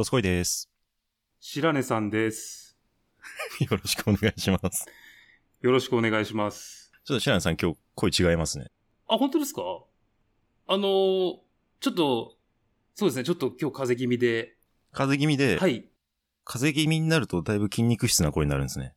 [0.00, 0.70] どすこいです。
[1.40, 2.74] 白根さんです。
[3.60, 4.86] よろしくお願いします。
[5.60, 6.90] よろしくお願いします。
[7.04, 8.70] ちょっと白根さん今日声違いますね。
[9.08, 9.60] あ、本当ですか？
[10.68, 11.38] あのー
[11.80, 12.38] ちょっと、
[12.94, 14.56] そうですね、ちょっと今日風邪気味で。
[14.92, 15.86] 風邪気味で、はい。
[16.46, 18.94] 風邪気味になるとだいぶ筋肉質な声になるんですね。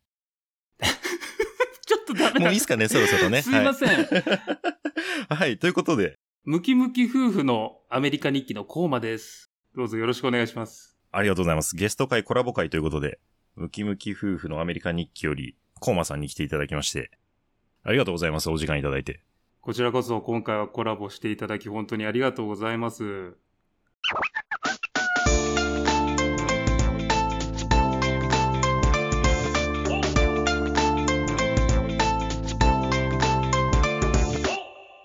[1.86, 3.42] ちょっとダメだもういいですかね、そろそろね。
[3.42, 3.88] すいません。
[3.90, 4.06] はい。
[5.36, 9.50] はい、ということで、ムキムキ夫婦のアメリカ日記のコーマです。
[9.74, 10.93] どうぞよろしくお願いします。
[11.16, 11.76] ありがとうございます。
[11.76, 13.20] ゲスト会、コラボ会ということで、
[13.54, 17.12] ムキムキ夫婦のアメリカ日記より、コーマさんに来ていただきまして、
[17.84, 18.50] ありがとうございます。
[18.50, 19.20] お時間いただいて。
[19.60, 23.34] こちらこそ今回はコラボしていただき本当にありがとうございます。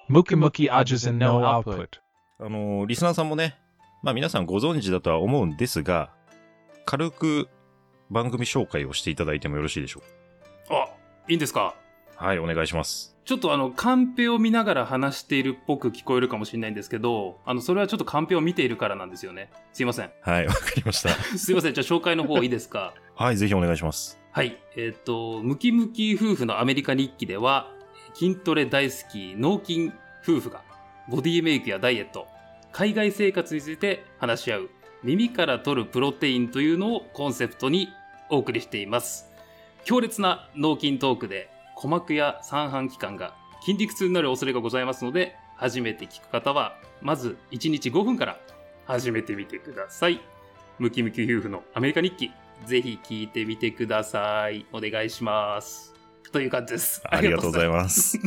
[0.09, 1.99] Muki Muki Ajisen no output.
[2.39, 3.59] あのーリスナーさんもね、
[4.01, 6.11] まあ皆さんご存知だとは思うんですが、
[6.85, 7.49] 軽く
[8.09, 10.01] 番組紹介をしていただいてもよろしいでしょ
[10.69, 10.87] うあ、
[11.27, 11.75] いいんですか
[12.17, 12.25] か？
[12.25, 13.15] はい、お願いします。
[13.25, 19.51] ちょっとあの、カンペを見ながら話しているっぽく聞こえるかもしれないんですけど、あの、それはちょっとカンペを見ているからなんですよね。
[19.71, 20.11] すいません。
[20.21, 21.09] はい、わかりました。
[21.37, 21.73] すいません。
[21.73, 22.93] じゃあ紹介の方いいですか？
[23.15, 24.19] はい、ぜひお願いします。
[24.31, 24.57] はい。
[24.75, 27.71] えっ、と、ムキムキ夫婦のアメリカ日記では、
[28.15, 29.91] 筋トレ大好き、脳筋
[30.27, 30.63] 夫婦が、
[31.09, 32.27] ボディメイクやダイエット、
[32.71, 34.69] 海外生活について話し合う、
[35.03, 37.89] 耳から取るプロテインというのをコンセプトに
[38.29, 39.29] お送りしています。
[39.85, 48.39] 強烈な脳筋トークで、鼓膜や三半規管が筋肉痛になる恐れがございますので、初めて聞く方は、まず1日5分から
[48.85, 50.21] 始めてみてください。
[50.77, 52.31] ムキムキ夫婦のアメリカ日記、
[52.65, 54.65] ぜひ聞いてみてください。
[54.71, 55.98] お願いします。
[56.31, 57.01] という感じです。
[57.05, 58.19] ありがとうございます。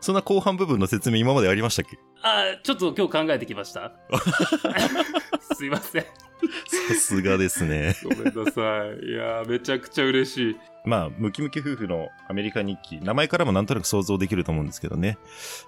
[0.00, 1.98] そんな後半部分の説明今までありましたっけ？
[2.22, 3.92] あ、ちょっと今日考えてきました。
[5.54, 6.02] すいません。
[6.02, 6.08] さ
[6.94, 7.94] すがですね。
[8.02, 8.60] ごめんなさ
[9.00, 9.06] い。
[9.06, 10.56] いやー、めちゃくちゃ嬉しい。
[10.84, 15.16] まあ、ムキムキ夫婦のアメリカ日記、名前からもなんとなく想像できると思うんですけどね。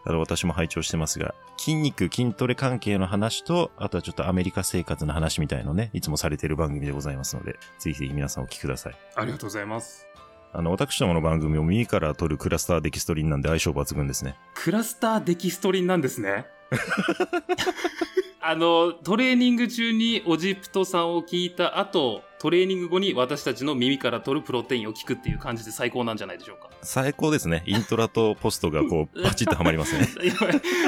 [0.05, 8.97] あの、私も拝聴してますが、筋肉、筋トレ関係の話と、あとはちょっとアメリカ生活の話みたいのね、いつもされている番組でございますので、ぜひぜひ皆さんお聞きください。
[9.15, 10.09] ありがとうございます。
[10.57, 14.37] あの、私どもの番組を耳から取るクラスターデキストリンなんで相性抜群ですね。
[14.55, 16.47] クラスターデキストリンなんですね？
[18.41, 26.69] あの、トレーニング中にオジプトさんを聞いた後、トレーニング後に私たちの耳から取るプロテインを聞くっていう感じで最高なんじゃないでしょうか。
[26.83, 27.63] 最高ですね。
[27.65, 30.07] イントラとポストがこう、 バチッとはまりますね。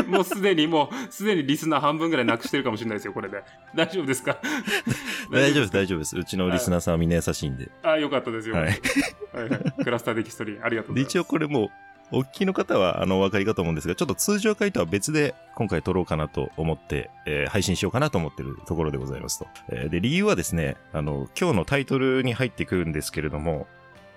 [0.06, 3.42] もうすでにもう、すでにリスナー半分ぐらいなくしてるかもしれないですよ、これで。
[3.74, 4.36] 大丈夫ですか？
[5.32, 6.18] 大丈夫です、大丈夫です。
[6.18, 7.70] うちのリスナーさんはみんな優しいんで。
[7.82, 8.54] あ、よかったですよ。
[8.56, 11.16] はいはいはいクラスターデキストリン、ありがとうござで、います。
[11.16, 11.68] 一応これもう、
[12.12, 19.46] お聞きの方は、あの、お分かりかと思うんですが、ちょっと通常回とは別で、今回撮ろうかなと思って、えー配信しようかなと思ってるところでございますと。
[19.70, 23.66] えーで、理由はですね、あの、今日のタイトルに入ってくるんですけれども、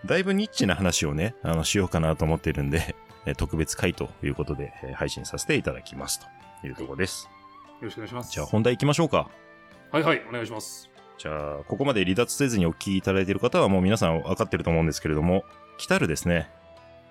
[0.05, 2.95] だいぶニッチな話をね、あの、しようかなと思ってるんで、
[3.25, 6.19] えー特別回ということで、えー配信させていただきます
[6.61, 7.27] というところです。
[7.81, 8.31] よろしくお願いします。
[8.31, 9.29] じゃあ本題行きましょうか。
[9.91, 10.89] はいはい、お願いします。
[11.17, 15.43] じゃあ、ここまで離脱せずにお聞きいただいている方はもう皆さん分かってると思うんですけれども、
[15.77, 16.49] 来たるですね、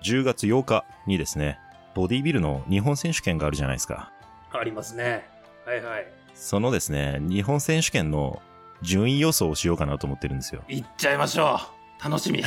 [0.03, 1.59] 10月8日にですね、
[1.95, 4.11] ボディビルの日本選手権があるじゃないですか。
[4.51, 5.27] ありますね。
[5.65, 6.07] はいはい。
[6.33, 8.41] そのですね、日本選手権の
[8.81, 10.63] 順位予想をしようかなと思ってるんですよ。
[10.67, 11.59] 行っちゃいましょ
[12.01, 12.03] う。
[12.03, 12.41] 楽しみ。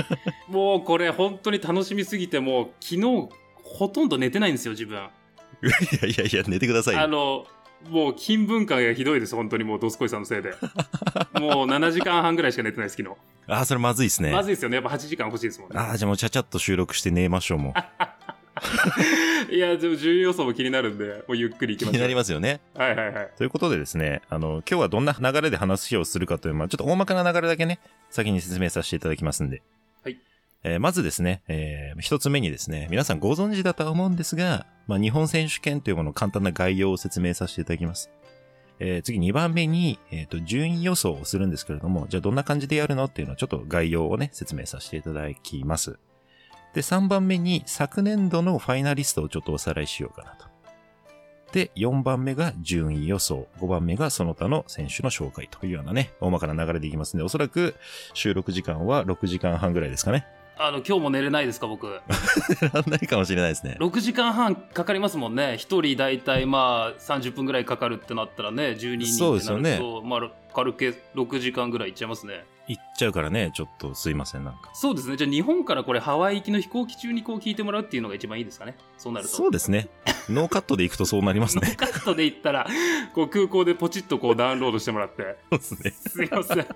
[0.48, 3.28] もうこれ本当に楽しみすぎて、もう昨日
[3.62, 4.98] ほとんど寝てないんですよ、自分。
[4.98, 5.00] い
[6.02, 7.02] やいやいや、寝てくださいよ。
[7.02, 7.46] あの、
[7.88, 10.50] もう筋分化がひどいです、本当にもうドスコイさんのせいで。
[11.40, 13.16] もう7時間半ぐらいしか寝てないです、昨日。
[13.48, 14.30] あー、それまずいですね。
[14.30, 14.76] まずいですよね。
[14.76, 15.76] やっぱ8時間欲しいですもんね。
[15.78, 17.74] あー、じゃあもうちゃちゃっと収録して寝ましょう、も
[19.50, 21.86] いや、でも順位予想も気になるんで、もうゆっくり行きう。
[21.86, 21.92] ましょう。
[21.92, 22.60] 気になりますよね。
[22.74, 23.30] はいはいはい。
[23.36, 27.78] ということでですね、あの、今日はどんな流れで話をするかという、まあちょっと大まかな流れだけね、
[28.10, 29.62] 先に説明させていただきますんで。
[30.04, 30.18] はい。
[30.64, 38.10] えーまずですね、えー一つ目にですね、皆さんご存知だとは思うんですが、まあ日本選手権というものの簡単な概要を説明させていただきます。
[38.80, 45.98] えー次2番目に、えっ、と、順位予想をするんですけれども、じゃあどんな感じでやるのっていうのをちょっと概要をね、説明させていただきます。
[46.74, 50.46] で、3番目に昨年度のファイナリストをちょっとおさらいしようかなと。
[51.52, 53.48] で、4番目が順位予想。
[53.58, 57.74] 5番目がその他の選手の紹介というようなね、大まかな流れでいきますので、おそらく
[58.12, 60.26] 収録時間は6時間半ぐらいですかね。
[60.60, 61.86] あの、今日も寝れないですか、僕？
[62.86, 63.76] ないかもしれないですね。
[63.80, 65.56] 6時間半かかりますもんね。
[65.58, 72.44] 1人大体まあ30分ぐらいかかるってなったらね、12人そうですよねと、まあ軽く6時間ぐらいいっちゃいますね。
[72.66, 74.70] 行っちゃうからね、ちょっとすいません、なんか。
[74.74, 75.16] そうですね。
[75.16, 78.76] じゃあ日本からこれハワイ行きの飛行機中にこう聞いてもらうっていうのが一番いいですかね？
[78.98, 79.32] そうなると。
[79.34, 79.88] そうですね。
[80.28, 81.76] ノーカットで行くとそうなります ノーね。
[81.76, 82.66] カットで行ったら、
[83.14, 85.90] こう空港でポチッとこうダウンロードしてもらって、そうですね。
[86.08, 86.66] すいません。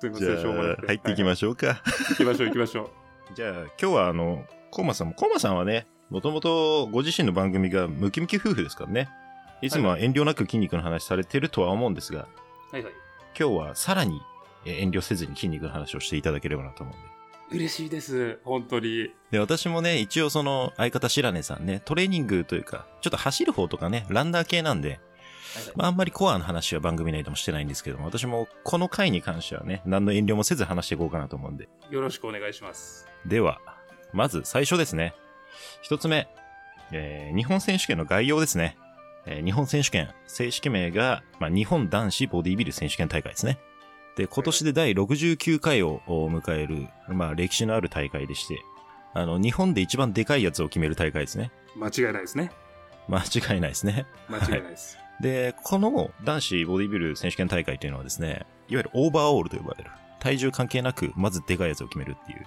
[0.00, 1.66] すいまじゃせん、しょうもな入っていきましょうか。
[1.66, 1.76] はい
[2.10, 2.90] 行きましょう、行きましょ
[3.32, 3.34] う。
[3.34, 9.08] じゃあ、今日はあの、コーマさんも、コーマさんはね、もともとご自身の番組がムキムキ夫婦ですからね。
[9.60, 12.28] いつもは遠慮なく筋肉の話されてるとは思うんですが、
[12.70, 12.92] はいはい。
[13.38, 14.20] 今日はさらに
[14.64, 17.08] えー遠慮せずに筋肉の話をしていただければなと思うんで。
[17.50, 19.10] 嬉しいです、本当に。
[19.30, 25.00] で、私もね、一応その相方白根さんね、トレーニングというか、ちょっと走る方とかね、ランダー系なんで、
[25.76, 31.68] まああんまりコアの話は番組内でもしてないんですけども、私もこの回に関してはね、何の遠慮もせず話していこうかなと思うんで。
[31.90, 33.06] よろしくお願いします。
[33.26, 33.60] では、
[34.12, 35.14] まず最初ですね。
[35.82, 36.28] 一つ目、
[36.92, 38.76] えー日本選手権の概要ですね。
[39.26, 43.58] えー日本選手権、正式名が、まあ、日本男子ボディビル選手権大会ですね。
[44.16, 48.60] で、今年で第69回を迎える、まあ、歴史のある大会でして、
[49.14, 51.52] あの、日本で一番でかいやつを決める大会ですね。
[51.76, 52.50] 間違いないですね。
[53.08, 54.06] 間違いないですね。
[54.28, 54.98] 間違いないです。
[55.20, 59.90] で、この男子ボディビル選手権大会というのはですね、いわゆるオーバーオールと呼ばれる。
[60.20, 62.46] 体重関係なく、まずでかいやつを決めるっていう。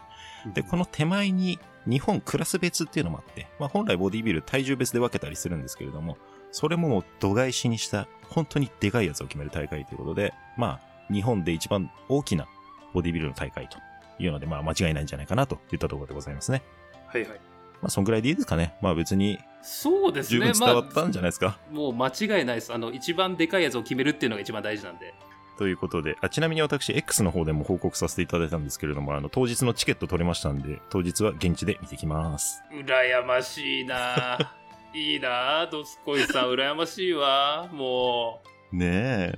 [0.53, 6.17] で、この手前に日本クラス別っていうのもあって、まあ本来ボディビル体重別で分けたりするんですけれども、
[6.51, 12.47] それももう度外視にした本当にでかいやつを決める大会ということで、まあ日本で一番大きな
[12.93, 13.77] ボディビルの大会と
[14.19, 16.61] いうので、まあ間違いないんじゃないかなといったところでございますね。
[17.07, 17.39] はいはい。
[17.81, 18.75] まあそんぐらいでいいですかね。
[18.81, 20.47] まあ別にそうですね。
[20.53, 21.57] 十分伝わったんじゃまないですか？
[21.69, 22.11] あ、もう間違
[22.41, 22.73] いないです。
[22.73, 25.13] あの、一番でかいやつを決めるっていうのが一番大事なんで。
[25.57, 32.63] ということで、あちなみに私 X の方でも報告させていただいたんですけれども、あの当日のチケット取れましたんで、当日は現地で見てきます。
[32.73, 34.47] 羨ましいなぁ
[34.97, 37.69] いいなぁドスコイさん、羨ましいわ。
[37.71, 38.41] も
[38.73, 39.35] う、ねえ。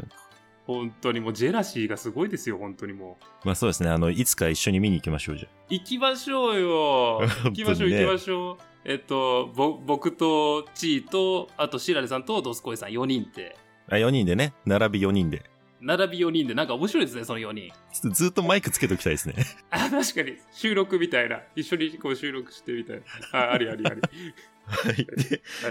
[0.66, 3.48] 本当にもうジェラシーがすごいですよ、本当にもう。
[3.48, 3.90] まあそうですね。
[3.90, 7.22] あの、いつか一緒に見に行きましょうじゃ行きましょうよ。
[7.46, 8.58] 行きましょう、行きましょう。
[8.86, 13.56] えっと、ぼ、僕とチーと、あと白根さんとドスコイさん4人って、
[13.90, 13.96] あ。
[13.96, 14.54] あ、4人でね。
[14.66, 15.44] 並び4人で。
[15.84, 17.72] 並び4人でなんか面白いですね、その4人。
[17.92, 19.36] ずずっとマイクつけときたいですね。
[19.70, 21.42] あ、確かに、収録みたいな。
[21.56, 23.02] 一緒にこう収録してみたい
[23.34, 23.40] な。
[23.50, 24.02] あ、ありありあり。
[24.66, 24.96] はい。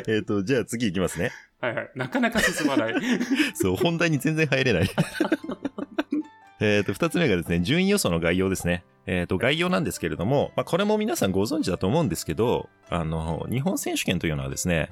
[0.04, 1.32] で、えっ、と、じゃあ次行きますね。
[1.62, 1.90] はいはい。
[1.94, 2.94] なかなか進まない。
[3.54, 4.90] そう、本題に全然入れない。
[6.60, 8.84] えっと、二つ目がですね、順位予想の概要ですね。
[9.06, 14.90] えっ、と、概要なんですけれども、まあ、これも皆さんご存知だと思うんですけど、あの、日本選手権というのはですね、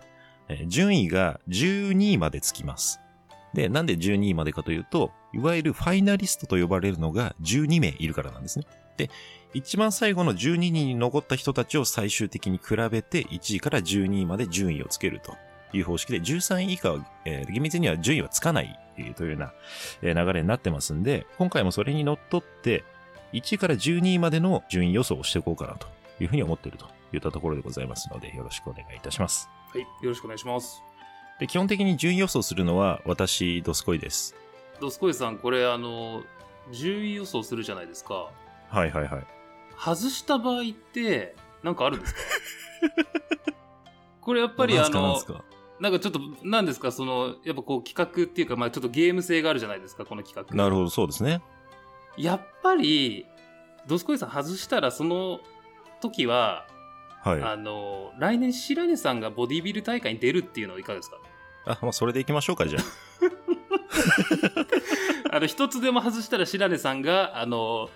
[0.67, 3.01] 順位が12位までつきます。
[3.53, 8.67] で、なんで12位までかというと、いわゆるファイナリストと呼ばれるのが12名いるからなんですね。
[8.97, 9.11] で、
[9.55, 15.37] 一番最後の12人に残った人たちを最終的に比べて1位から12位まで順位をつけると
[15.73, 19.53] いう方式で、13位以下は、えー厳密には順位はつかないえーというような
[20.03, 22.85] えー流れになってますんで、今回もそれにのっとって、
[23.33, 25.87] 1位から12位までの順位予想をしていこうかなと
[26.21, 29.49] いうふうに思っているといったところでございますので、よろしくお願いいたします。
[29.73, 29.83] はい。
[29.83, 30.83] よろしくお願いします。
[31.39, 34.35] で、基本的に順位予想するのは私、ドスコイです。
[34.81, 36.23] ドスコイさん、これ、あの、
[36.73, 38.31] 順位予想するじゃないですか。
[38.69, 39.27] はいはいはい。
[39.79, 42.21] 外した場合って、なんかあるんですか？
[44.21, 45.19] これやっぱりあの
[45.81, 50.55] なんかちょっと、なんですか、その、やっぱこう企画っていうか、まあちょっとゲーム性があるじゃないですか、この企画。
[50.55, 51.41] なるほど、そうですね。
[52.17, 53.27] やっぱり、
[53.87, 55.41] ドスコイさん外したら、その
[56.03, 56.67] 時は、
[57.23, 57.43] はい。
[57.43, 61.19] あの、来年白根さんがボディビル大会に出るっていうのはいかがですか？
[61.67, 62.83] あ、まあ、それでいきましょうか、じゃあ。
[65.37, 67.91] あの、一つでも外したら白根さんが、あの、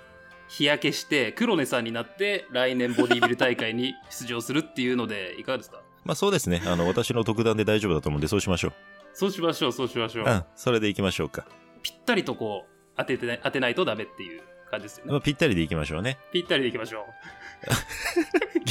[0.49, 5.81] 日焼けして、黒根さんになって、来年ボディビル大会に出場するっていうので、いかがですか？
[6.05, 6.63] まあ、そうですね。
[6.67, 8.73] あの、私の独断で大丈夫だと思うんで、そうしましょ
[9.15, 10.27] そうしましょう、そうしましょう。
[10.27, 10.31] う。
[10.31, 11.47] うん、それでいきましょうか。
[11.83, 15.13] ぴったりとこう、当ててね、当てないとダメっていう感じですよね。
[15.13, 16.19] まあ、ぴったりでいきましょうね。
[16.33, 17.07] ぴったりでいきましょ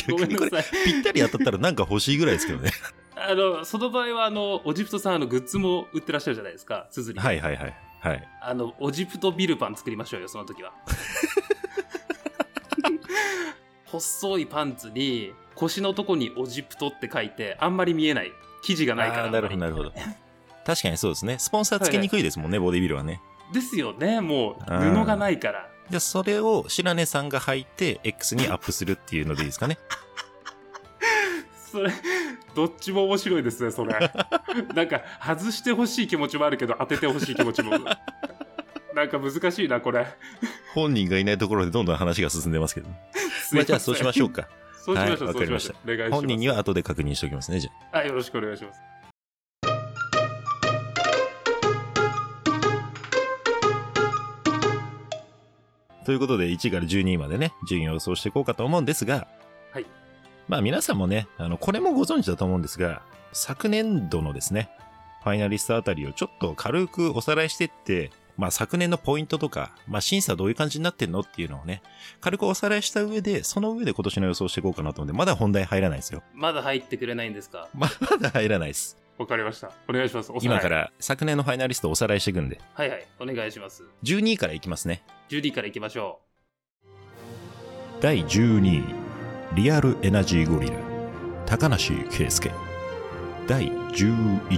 [0.07, 0.11] う。
[0.11, 0.63] ごめんなさい。
[0.85, 2.71] ぴったり当たったらなんか欲しいぐらいですけどね。
[3.15, 7.19] あの、その場合は、あの、オジプトさん、あの、グッズも売ってらっしゃるじゃないですか、すずり。
[7.19, 7.75] はいはいはい。
[7.99, 8.29] はい。
[8.41, 10.73] あの、オジプトビルパン作りましょうよ、その時は。
[13.85, 18.31] 細いパンツに、腰のとこにオジプトって書いて、あんまり見えない。
[18.63, 19.31] 生地がないから。
[19.31, 19.91] なるほどなるほど。
[20.65, 21.37] 確かにそうですね。
[21.39, 23.21] スポンサーつけにくいですもんね、ボディビルはね。
[23.53, 25.69] ですよね、もう、うん布がないから。
[25.89, 29.77] じゃあそれを白根さんが履いて X にアップするっていうのでいいですかね。
[31.71, 31.91] それ、
[32.55, 33.93] どっちも面白いですね、それ。
[34.73, 37.71] なんか、外してほしい気持ちもあるけど、当ててほしい気持ちも。
[38.93, 40.07] なんか難しいな、これ。
[40.73, 42.89] 本人がいないところでどんどん話が進んでますけど。
[43.51, 44.47] まあじゃあそうしましょうか。
[44.83, 45.33] そうしましょう、はい。
[45.33, 46.11] わかりましたお願いします。
[46.11, 47.97] 本人には後で確認しておきますね、じゃあ。
[47.99, 48.79] はい、よろしくお願いします。
[56.05, 59.25] ということで、1位から12位までね、順位を予想していこうかと思うんですが、
[59.71, 59.85] はい。
[60.49, 64.69] まあ皆さんもね、あの、これもご存知だと思うんですが、昨年度のですね、
[65.23, 71.81] ファイナリストあたりをちょっと軽くおさらいしてって、まあ昨年のポイントとか、まあ審査どういう感じになってんのっていうのをね、
[72.21, 76.23] 軽くおさらいした上で、その上で今年の予想していこうかなと思うんで、まだ本題入らないですよ。
[76.33, 77.67] まだ入ってくれないんですか？
[77.75, 78.97] ま まだ入らないです。
[79.17, 79.71] わかりました。
[79.87, 80.31] お願いします。
[80.41, 80.67] 今か。
[80.69, 83.05] ら昨年のファイナリストをおさらいしていくんで、はいはい。
[83.19, 83.83] お願いします。
[84.03, 85.03] 12位からいきますね。
[85.29, 86.19] 10位から行きましょ
[88.01, 88.83] 第12位、
[89.55, 90.73] リアルエナジーゴリラ、
[91.45, 92.51] 高梨圭介。
[93.47, 94.49] 第11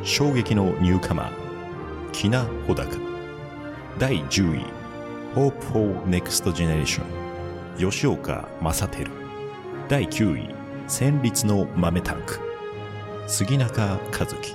[0.00, 1.43] 位、衝撃のニューカマー、
[2.14, 2.96] キナホダカ。
[3.98, 4.64] 第10位、
[5.34, 7.02] Hope for Next Generation、
[7.76, 9.10] 吉岡正輝。
[9.88, 10.54] 第9位、
[10.86, 12.38] 戦慄の豆タンク、
[13.26, 14.54] 杉中和樹。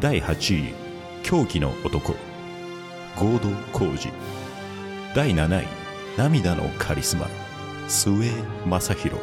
[0.00, 0.74] 第8位、
[1.22, 2.14] 狂気の男、
[3.14, 4.12] 合同浩二。
[5.14, 5.66] 第7位、
[6.18, 7.28] 涙のカリスマ、
[7.86, 8.12] 末
[8.66, 9.22] 正宏。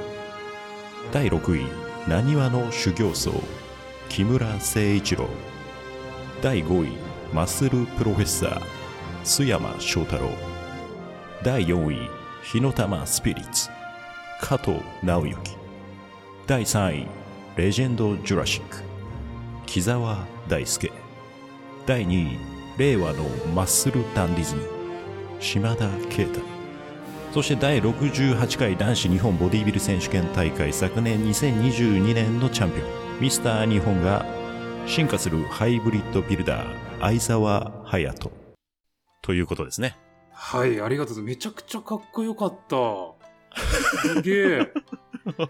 [1.11, 3.33] 第6位、なにわの修行僧、
[4.07, 5.27] 木村誠一郎。
[6.41, 7.02] 第5位、
[7.33, 8.61] マッスルプロフェッサー、
[9.23, 10.29] 須山翔太郎。
[11.43, 12.07] 第4位、
[12.43, 13.69] 火の玉スピリッツ、
[14.39, 15.57] 加藤直之。
[16.45, 17.07] 第3位、
[17.57, 18.83] レジェンド・ジュラシック、
[19.65, 20.91] 木澤大輔。
[21.87, 22.37] 第2位、
[22.77, 23.23] 令和の
[23.55, 24.61] マッスル・ダンディズム、
[25.39, 26.39] 島田啓太。
[27.33, 34.23] そして第68回男子日本ボディビル選手権大会昨年2022年のチャンピオン、ミスター日本が
[34.85, 38.31] 進化するハイブリッドビルダー、相沢隼人。
[39.21, 39.97] ということですね。
[40.31, 40.31] う。
[40.31, 41.35] はい、ありがとうございます。
[41.35, 42.77] めちゃくちゃかっこよかった。
[44.07, 44.71] すげえ。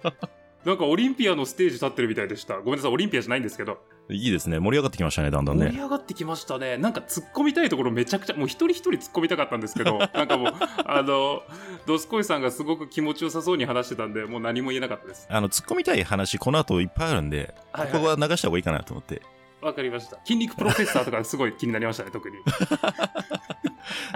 [0.65, 2.57] なんかオリンピアのステージ立ってるみたいでした。
[2.57, 3.77] ごめんなさい、オリンピアじゃないんですけど。
[4.09, 4.59] いいですね。
[4.59, 5.65] 盛り上がってきましたね、だんだんね。
[5.65, 6.77] 盛り上がってきましたね。
[6.77, 10.53] なんか突っ込みたいところめちゃくちゃ、もう一人一人突っ込みたかったんですけど、 なんかもう、
[10.85, 11.43] あの、
[11.85, 15.27] ドスコイさんがすごく気持ちよさそうに話してたんで、もう何も言えなかったです。
[15.29, 19.21] あの、突っ込みたい話、この後いっぱいあるんで、はいここは流した方がいいかなと思って。
[19.63, 20.19] わかりました。
[20.23, 22.37] 筋肉プロフェッサーとかすごい気になりましたね、特に。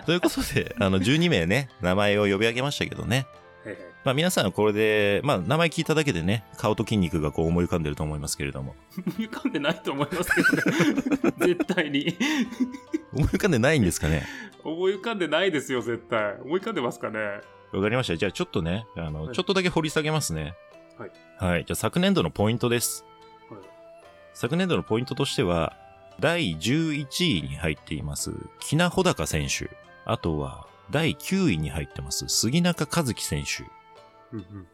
[0.05, 3.25] ということで、あの、12名ね、名前を呼び上げましたけどね。
[3.63, 8.73] はいはいまあ皆さんこれで、まあ名前聞いただけでね、顔と筋肉がこう思い浮かんでると思いますけれども。
[9.05, 11.33] 思い浮かんでないと思いますけどね。
[11.55, 12.15] 絶対に。
[13.13, 14.23] 思い浮かんでないんですかね？
[14.63, 16.35] 思い浮かんでないですよ、絶対。
[16.41, 17.19] 思い浮かんでますかね？
[17.73, 18.15] わかりました。
[18.15, 20.53] じゃあちょっとね、あの、はいちょっとだけ掘り下げますね。
[20.97, 21.11] はい。
[21.39, 21.65] はい。
[21.65, 23.03] じゃあ昨年度のポイントです。
[24.37, 25.75] はい昨年度のポイントとしては、
[26.19, 29.67] 第11位に入っています、木名穂高選手。
[30.05, 33.63] あとは、第9位に入ってます、杉中和樹選手。
[34.31, 34.67] うんうん。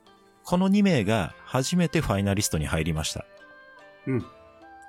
[0.43, 3.23] この2名が初めてファイナリストに入りました。
[4.05, 4.25] うん。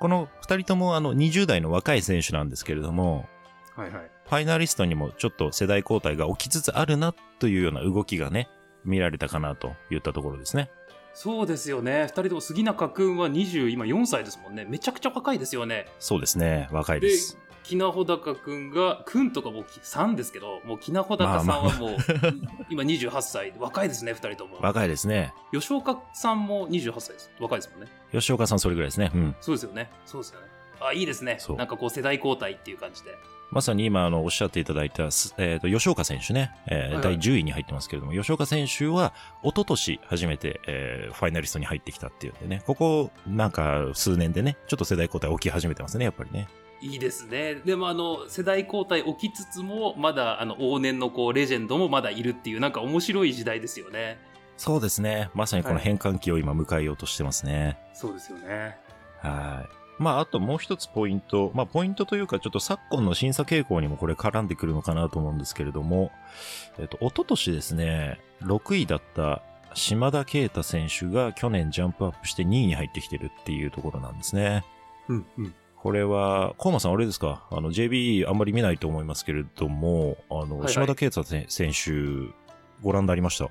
[0.00, 3.28] この2人ともあの20代の若い選手なんですけれども、
[3.76, 4.10] はいはい。
[4.24, 8.48] ファイナリストにもちょっと世代交代が起きつつあるなというような動きがね、
[8.84, 10.68] 見られたかなといったところですね。
[11.14, 12.04] そうですよね。
[12.04, 14.66] 二人とも杉中くんは20、今4歳ですもんね。
[14.68, 15.86] めちゃくちゃ若いですよね。
[16.00, 16.68] そうですね。
[16.72, 17.38] 若いです。
[17.62, 21.96] きなほだかくんが、くんとかもう3ですけど、もうきなほだかさんはもう、
[22.68, 23.54] 今28歳。
[23.58, 24.58] 若いですね、二人とも。
[24.60, 25.32] 若いですね。
[25.52, 27.32] 吉岡さんも28歳です。
[27.40, 27.88] 若いですもんね。
[28.12, 29.10] 吉岡さんそれぐらいですね。
[29.14, 29.36] うん。
[29.40, 29.90] そうですよね。
[30.04, 30.46] そうですよね。
[30.80, 31.38] あ、いいですね。
[31.56, 33.16] なんかこう世代交代っていう感じで。
[33.54, 46.48] まさに今あのおっしゃっていただいた、すえっ、と、吉岡選手ね、えーはいはい第10位に入ってますけれども、吉岡選手は一昨年初めて、えーファイナリストに入ってきたっていうんでね、ここなんか数年でね、ちょっと世代交代起き始めてますね、やっぱりね。
[46.80, 47.54] いいですね。
[47.64, 54.18] でもあの、世代交代起きつつも、まだあの、往年のこう、レジェンドもまだいるっていう、なんか面白い時代ですよね。
[54.56, 55.30] そうですね。
[55.34, 57.78] まさにこの変換期を今迎えようとしてますね。
[57.92, 58.76] そうですよね。
[59.20, 59.83] はい。
[59.98, 61.50] まあ、あともう一つポイント。
[61.54, 66.10] まあ、ポイントというか、ちょっと昨今の審査傾向にもこれ絡んでくるのかなと思うんですけれども、
[66.78, 69.42] えっと、一昨年ですね、6位だった
[69.74, 74.64] 島田啓太選手が去年ジャンプアップして2位に入ってきてるっていうところなんですね。
[75.08, 75.54] うん、うん。
[75.76, 77.44] これは、コーマさんあれですか？
[77.50, 82.32] あの、JB あんまり見ないと思いますけれども、あの、はい島田啓太選選手、
[82.82, 83.48] ご覧になりました？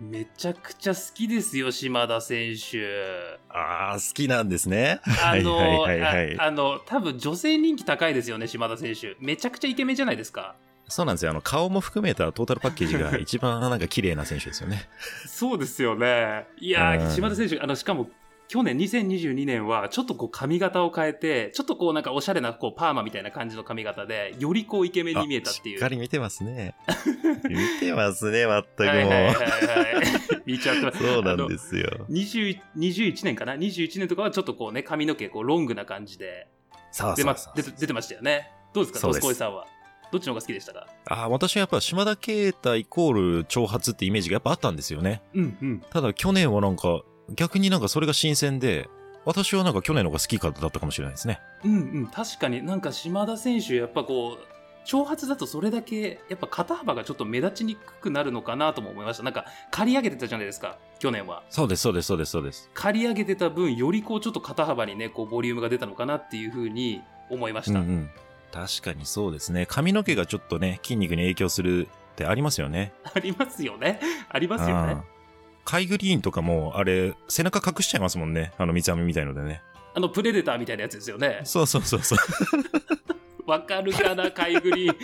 [0.00, 3.38] めちゃくちゃ好きですよ、島田選手。
[3.48, 5.00] ああ、好きなんですね。
[5.22, 9.16] あの、はいはいはいはいああの、多分女性人気高いですよね、島田選手。
[9.20, 10.56] めちゃくちゃイケメンじゃないですか。
[10.88, 11.30] そうなんですよ。
[11.30, 14.88] あの、顔も含めたトータルパッケージが一番なんか綺麗な選手ですよね。
[15.26, 16.46] そうですよね。
[16.58, 18.10] いやー、うん島田選手、あの、しかも、
[18.54, 25.76] 去年2022年は、ちょっとこう髪型を変えて、ちょっとこうなんかおしゃれなこうパーマみたいな感じの髪型で、よりこうイケメンに見えたっていう。
[25.78, 26.76] しっかり見てますね。
[27.50, 28.92] 見てますね、まったくもう。
[28.92, 30.06] はいはいはいはい。
[30.46, 30.98] 見ちゃってます。
[31.02, 31.90] そうなんですよ。
[31.96, 36.46] あの20 21年かな ?21 年とかはちょっとこうね、髪の毛こうロングな感じで
[36.92, 38.52] さあ出まさあさあ出てましたよね。
[38.72, 39.00] どうですか？
[39.00, 39.66] そうですドスコイさんは？
[40.12, 40.86] どっちの方が好きでしたか？
[41.06, 45.22] あー私はやっぱ島田啓太イコール挑発ってイメージがやっぱあったんですよね。
[45.34, 45.80] うんうん。
[45.90, 48.88] ただ去年はなんか、逆になんかそれが新鮮で、
[49.24, 51.40] 私はなんか去年の方が好きかだったかもしれないですね。
[51.64, 52.06] うんうん。
[52.08, 54.54] 確かになんか島田選手、やっぱこう、
[54.86, 59.22] 挑発だとそれだけ、やっぱ肩幅がちょっと目立ちにくくなるのかなとも思いました。
[59.22, 61.42] なんか、刈り上げてたじゃないですか、去年は。
[61.48, 62.70] そうです、そうです、そうです、そうです。
[62.74, 67.80] 刈り上げてた分、よりこうちょっと肩幅にね、こうボリュームが出たのかなっていうふうに思いました。
[67.80, 68.10] うんうん。
[68.52, 69.66] 確かにそうですね。
[69.66, 72.92] 髪の毛がちょっとね、筋肉に影響するってありますよね。
[73.14, 74.00] ありますよね。
[74.28, 75.13] ありますよね。
[75.64, 78.52] カイグリーンとかも、あれ、背中隠しちゃいますもんね。
[78.58, 79.62] あの三つ編みみたいのでね。
[79.94, 81.40] あの、プレデターみたいなやつですよね。
[81.44, 82.18] そうそうそうそう。
[83.46, 84.96] わかるかな、カイグリーン。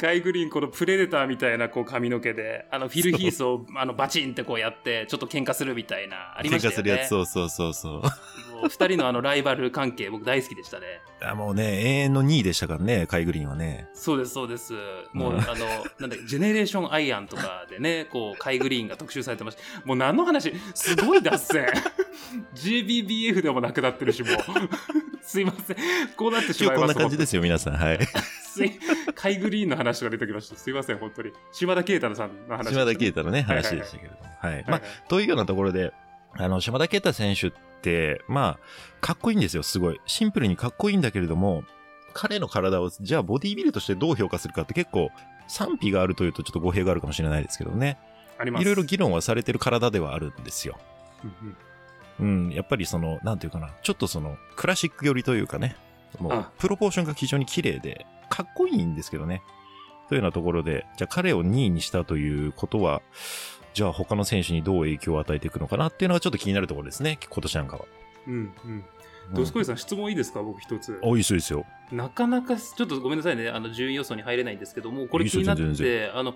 [0.00, 6.76] カイグリーン、このプレデターみたいなこう髪の毛で、あの、フィル・ヒースをあのバチンってこうやって、ちょっと喧嘩するみたいな、ありましたよね。
[6.76, 8.02] 喧嘩するやつ、そうそうそうそう。
[8.58, 10.86] もう二人のあのライバル関係、僕大好きでしたね。
[11.20, 13.88] あもうね、永遠の2位でしたからね、カイグリーンはね。
[13.94, 14.74] そうです、そうです。
[15.12, 15.54] もう、うんあの、
[15.98, 19.62] なんだジェネレーションアイアンとかでね、 こう、カイグリーンが特集されてました。
[19.86, 20.52] もう何の話？
[20.74, 21.66] すごい脱線
[22.54, 24.32] !GBBF でもなくなってるし、もう。
[25.22, 25.76] すいません。
[26.16, 26.94] こうなってしまいます。
[26.94, 27.74] な感じですよ、皆さん。
[27.74, 27.98] はい。
[29.14, 30.56] カイグリーンの話が出てきました。
[30.56, 31.32] すいません、本当に。
[31.52, 34.20] 島田啓太さんの話、島田啓太のね、話でしたけれども。
[34.40, 34.54] はい。
[34.54, 35.92] はいまあ、というようなところで、
[36.32, 40.00] あの、島田啓太選手って、まあ、かっこいいんですよ、すごい。
[40.06, 41.64] シンプルにかっこいいんだけれども、
[42.14, 45.10] 彼の体を、じゃあボディービルとしてどう評価するかって結構、
[45.46, 47.98] 賛否があるというとちょっと語弊があるかもしれないですけどね。
[48.38, 48.62] あります。
[48.62, 50.78] いろいろ議論はされてる体ではあるんですよ。
[51.24, 51.56] うんうん
[52.20, 55.76] うん、やっぱりその、なんていうかな、ちょっとその、クラシック寄りというかね、
[56.18, 59.42] もうあ、プロポーションが非常に綺麗で、かっこいいんですけどね。
[60.08, 63.02] というようなところで、じゃあ彼を2位にしたということは、
[63.78, 67.84] じゃあ他の選手にどう影響を与えていくのかなっていうのがちょっと気になるところですね、今年なんかは。
[68.26, 68.50] うんうん。
[68.70, 68.84] うん
[69.34, 70.42] ドスコイさん、質問いいですか？
[70.42, 70.98] 僕一つ。
[71.02, 71.64] おいしいですよ。
[71.92, 76.34] なかなか、ちょっとごめんなさいね、あの、順位予想に入れないんですけども、これいいですよ気になって、あの、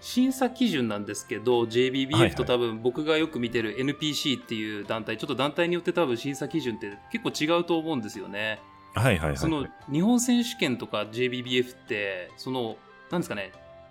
[0.00, 8.60] 審査基準なんですけど、はいは JBBF いと多分僕がよく見てる NPC っていう団体、ちょっと団体によって多分審査基準って結構違うと思うんですよね。
[8.94, 9.36] はいはいはい。
[9.36, 12.76] その日本選手権とか JBBF って、その、
[13.10, 13.50] なんですかね、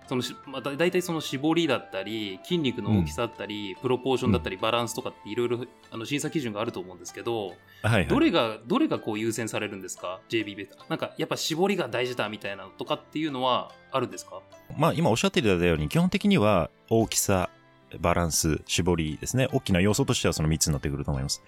[0.10, 7.50] そのしまあ、だ大体その絞りだったり、筋肉の大きさだったり、プロポーションだったり、バランスとかっていろいろあの審査基準があると思うんですけど、
[7.84, 10.69] はいはい、どれが、どれがこう優先されるんですか ?JBBF。
[10.89, 14.41] なんか、やっぱ絞りが大事だみたいなのとかっていうのはあるんですか？
[14.76, 17.52] まあ今おっしゃっていただいたように、基本的には大きさ、
[18.00, 19.48] バランス、絞りですね。
[19.54, 21.43] 大きな要素としてはその3つになってくると思います。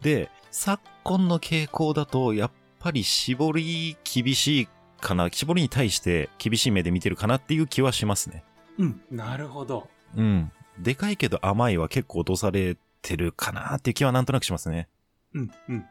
[0.00, 4.68] で、昨今の傾向だと、やっぱり絞り厳しい
[5.04, 8.42] かな、絞りに対して厳しい目で見てるかなっていう気はしますね。
[8.78, 9.00] うん。
[9.10, 9.88] なるほど。
[10.16, 10.50] うん。
[10.78, 14.88] でかいけど甘いは結構落とされてるかなっていう気はなんとなくしますね。
[15.34, 15.84] うん、うん。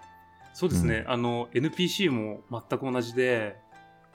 [0.53, 1.05] そうですね。
[1.07, 3.55] あの、NPC も全く同じで、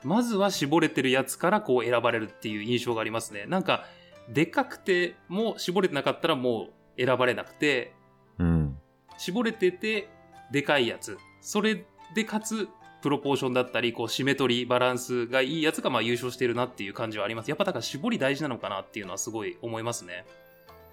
[0.04, 3.46] まずは絞れてるやつからこう選ばれるっていう印象がありますね。
[3.46, 3.87] なんか、
[4.28, 7.94] でかくても絞れてなかったらもう選ばれなくて、
[8.38, 8.78] うん。
[9.16, 10.08] 絞れてて、
[10.52, 11.18] でかいやつ。
[11.40, 11.84] それ
[12.14, 12.68] でかつ、
[13.00, 17.48] プロポーションだったり、こう、シメトリー、バランスがいいやつが、まあ、優勝してるなっていう感じはあります。
[17.48, 20.24] やっぱ、だから、絞り大事なのかなっていうのはすごい思いますね。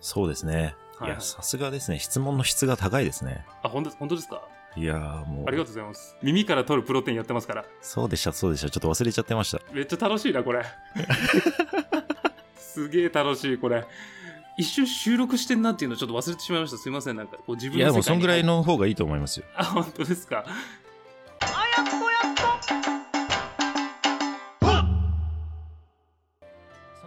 [0.01, 0.75] そうですね。
[0.99, 1.99] いはいや、さすがですね。
[1.99, 3.45] 質問の質が高いですね。
[3.63, 4.47] あ、本当本当ですか？
[4.77, 5.45] いやーもう。
[5.47, 6.15] ありがとうございます。
[6.21, 7.65] 耳から取るプロテインやってますから。
[7.81, 8.69] そうでした、そうでした。
[8.69, 9.59] ちょっと忘れちゃってました。
[9.73, 10.63] めっちゃ楽しいな、これ。
[12.57, 13.85] すげえ楽しい、これ。
[14.57, 16.77] 一瞬収録してんなっていうのちょっと忘れてしまいました。
[16.77, 18.57] すいません、なんか、こう自分いや、もうそんぐらいの。
[18.57, 19.45] の方がいいと思いますよ。
[19.55, 20.45] あ、本当ですか？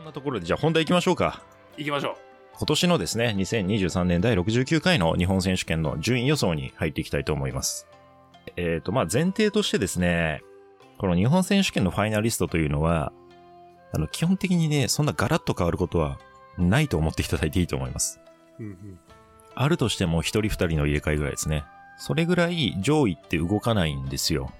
[0.09, 1.43] なところで、じゃあ本題行きましょうか。
[1.77, 2.15] 行きましょう。
[2.57, 7.87] 今年のですね、2023年第69回の日本選手権の順位予想に入っていきたいと思います。
[8.57, 10.43] えっ、と、まあ、前提としてですね、
[10.97, 13.13] この日本選手権のファイナリストというのは、
[13.93, 16.19] あの、基本的にね、そんなガラッと変わることは
[16.57, 18.19] ないと思っていただいていいと思います。
[18.59, 18.99] うんうん。
[19.55, 21.65] あるとしても一人二人の入れ替えぐらいですね。
[21.97, 24.53] それぐらい上位って動かないんですよ。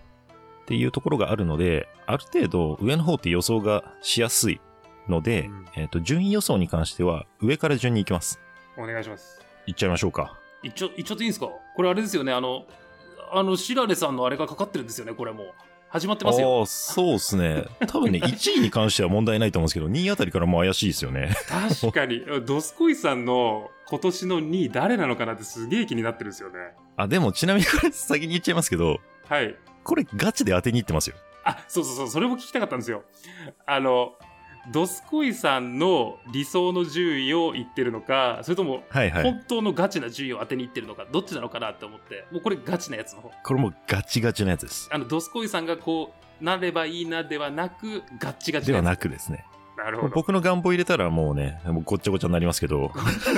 [0.63, 4.61] っていうところがあるので、ある程度上の方って予想がしやすい
[5.11, 8.41] ので、うんえっ、と、順位予想に関しては上から順に行きます。
[8.77, 9.41] お願いします。
[9.67, 10.39] いっちゃいましょうか。
[10.63, 11.49] 一丁、一丁でいいんですか？
[11.77, 12.65] これあれですよね、あの、
[13.33, 15.53] あの、白根さんのあれがかかってるんですよね、これもう。
[15.91, 16.61] 始まってますよ。
[16.61, 17.65] ああ、そうですね。
[17.87, 21.35] 多分ね、 1位に関しては問題ないと思うんですけど、2位あたりからもう怪しいですよね。
[21.49, 22.23] 確かに。
[22.45, 26.59] ドスコイさんの今年の2位誰なのかなってすげえ気になってるんですよね。
[26.97, 29.57] あ、でもちなみにこれ先に言っちゃいますけど、はい。
[29.83, 31.17] これガチで当てに行ってますよ。
[31.45, 33.05] あ、そうそうそう、それも聞きたかったんですよ。
[33.65, 34.13] あの、
[34.71, 38.83] ドスコイさんの理想の順位を言ってるのか、それとも。
[38.91, 43.31] 本当のガチな順位を当てにいってるのか、どっちなのかなって思って、もうこれガチなやつの方。
[43.43, 44.89] これもうガチガチなやつです。
[44.93, 49.45] あの、ドスコイさんがこう、なればいいなではなく、ガッチガチではなくですね。
[49.83, 49.85] つ。
[49.85, 50.15] なるほど。
[50.15, 52.91] 僕の願望入れたらもうね、もうごっちゃごちゃになりますけど、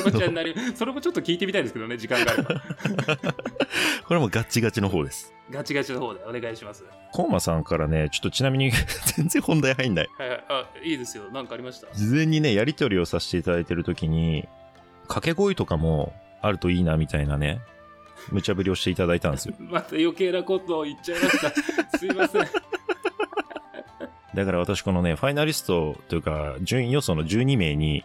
[0.05, 2.63] こちらになり、それもちょっと聞いてみたいですけどね、時間があれば。
[4.07, 5.33] これもガチガチの方です。
[5.51, 6.85] ガチガチの方でお願いします。
[7.13, 8.71] コーマさんからね、ちょっとちなみに
[9.17, 10.09] 全然本題入んない。
[10.19, 10.45] はいはい。
[10.49, 11.31] あ、いいですよ。
[11.31, 11.87] なんかありました？
[11.95, 14.49] 事前にね、やりとりをさせていただいてる時に、
[15.03, 17.61] 掛け声とかもあるといいなみたいなね、
[18.31, 19.55] 無茶ぶりをしていただいたんですよ。
[19.61, 21.99] また余計なことを言っちゃいました。
[21.99, 22.47] すいません。
[24.41, 28.05] だから私このね、ファイナリストというか、順位予想の12名に、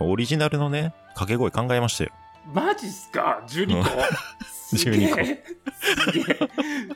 [0.00, 2.10] オリジナルのね、掛け声考えましたよ。
[2.52, 3.88] マジっすか ?12 個？
[4.44, 5.44] すげ12個え。
[5.72, 6.48] すげえ。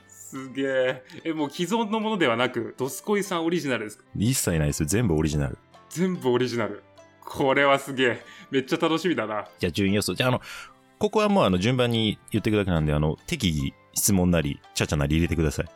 [0.09, 1.05] すげえ。
[1.25, 4.05] え、もう既存のものではなく、ドスコイさんオリジナルですか？
[4.17, 4.87] 一切ないですよ。
[4.87, 5.57] 全部オリジナル。
[5.89, 6.83] 全部オリジナル。
[7.25, 8.23] これはすげえ。
[8.51, 9.47] めっちゃ楽しみだな。
[9.59, 10.15] じゃあ順位予想。
[10.15, 10.41] じゃああの、
[10.99, 15.67] ここはもうあの順番に言っていくだけなんで、あの、適宜質問なり、ちゃちゃなり入れてください。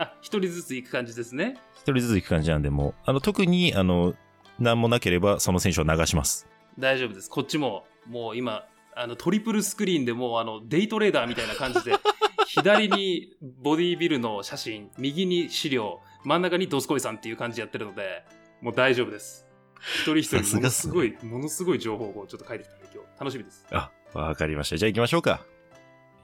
[0.00, 1.58] あ、一人ずつ行く感じですね。
[1.74, 4.14] 一人ずつ行く感じなんで、もう、あの、特に、あの、
[4.58, 6.48] 何もなければ、その選手を流します。
[6.78, 7.28] 大丈夫です。
[7.28, 8.64] こっちも、もう今、
[8.96, 11.92] あの、トリプルスクリーンでもう、あの、デイトレーダーみたいな感じで、
[12.48, 18.24] 左にボディービルの写真、右に資料、真ん中にドスコイさんっていう感じでやってるので、
[18.62, 19.46] もう大丈夫です。
[19.80, 23.66] 一人一人、ものすごい、ものすごい情報をちょっと書いてきたんで、今日、楽しみです。
[23.70, 24.78] あ、わかりました。
[24.78, 25.44] じゃあ行きましょうか。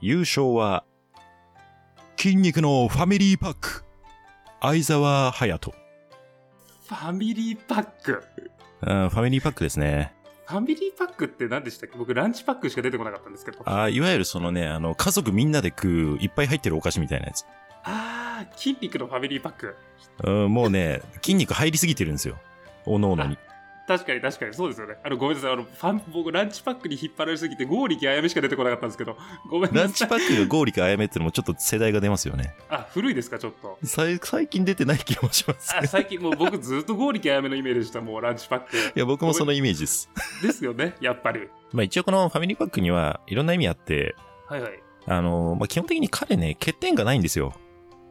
[0.01, 0.83] 優勝は、
[2.19, 3.83] 筋肉のファミリーパック、
[4.59, 5.75] 相沢隼人。
[6.87, 8.23] ファミリーパック？
[8.81, 10.15] うんファミリーパックですね。
[10.47, 11.97] ファミリーパックって何でしたっけ？
[11.97, 13.59] 僕、ランチパックしか出てこなかったんですけど。
[13.65, 17.45] ああいわゆるそのね、あの、家族みんなで食う、いっぱい入ってるお菓子みたいなやつ。
[17.83, 19.75] あー、筋肉のファミリーパック。
[20.23, 22.39] うん、もうね、筋肉入りすぎてるんですよ。
[22.87, 23.37] おのおのに。
[23.87, 24.97] 確かに確かにそうですよね。
[25.01, 25.53] あの、ごめんなさい。
[25.53, 29.17] あの、ファン、僕、ランチパックに引っ張られすぎて、ゴーリキあやめしか出てこなかったんですけど、
[29.49, 29.83] ごめんなさい。
[29.83, 32.53] ランチパックがゴーリかあやめってのもちょっと世代が出ますよね。
[32.69, 33.79] あ、古いですか、ちょっと。
[33.83, 34.19] 最
[34.49, 35.87] 近出てない気もしますあ、ね。
[35.87, 38.75] 最近もう僕ずっとゴーリキあやめのイメージでした、もうランチパック。
[38.75, 40.09] いや、僕もそのイメージです。
[40.43, 41.47] ですよね、やっぱり。
[41.71, 44.15] まあ一応このファミリーパックにはいろんな意味あって、
[44.47, 44.71] はいはい。
[45.05, 47.53] あの、まあ基本的に彼ね、欠点がないんですよ。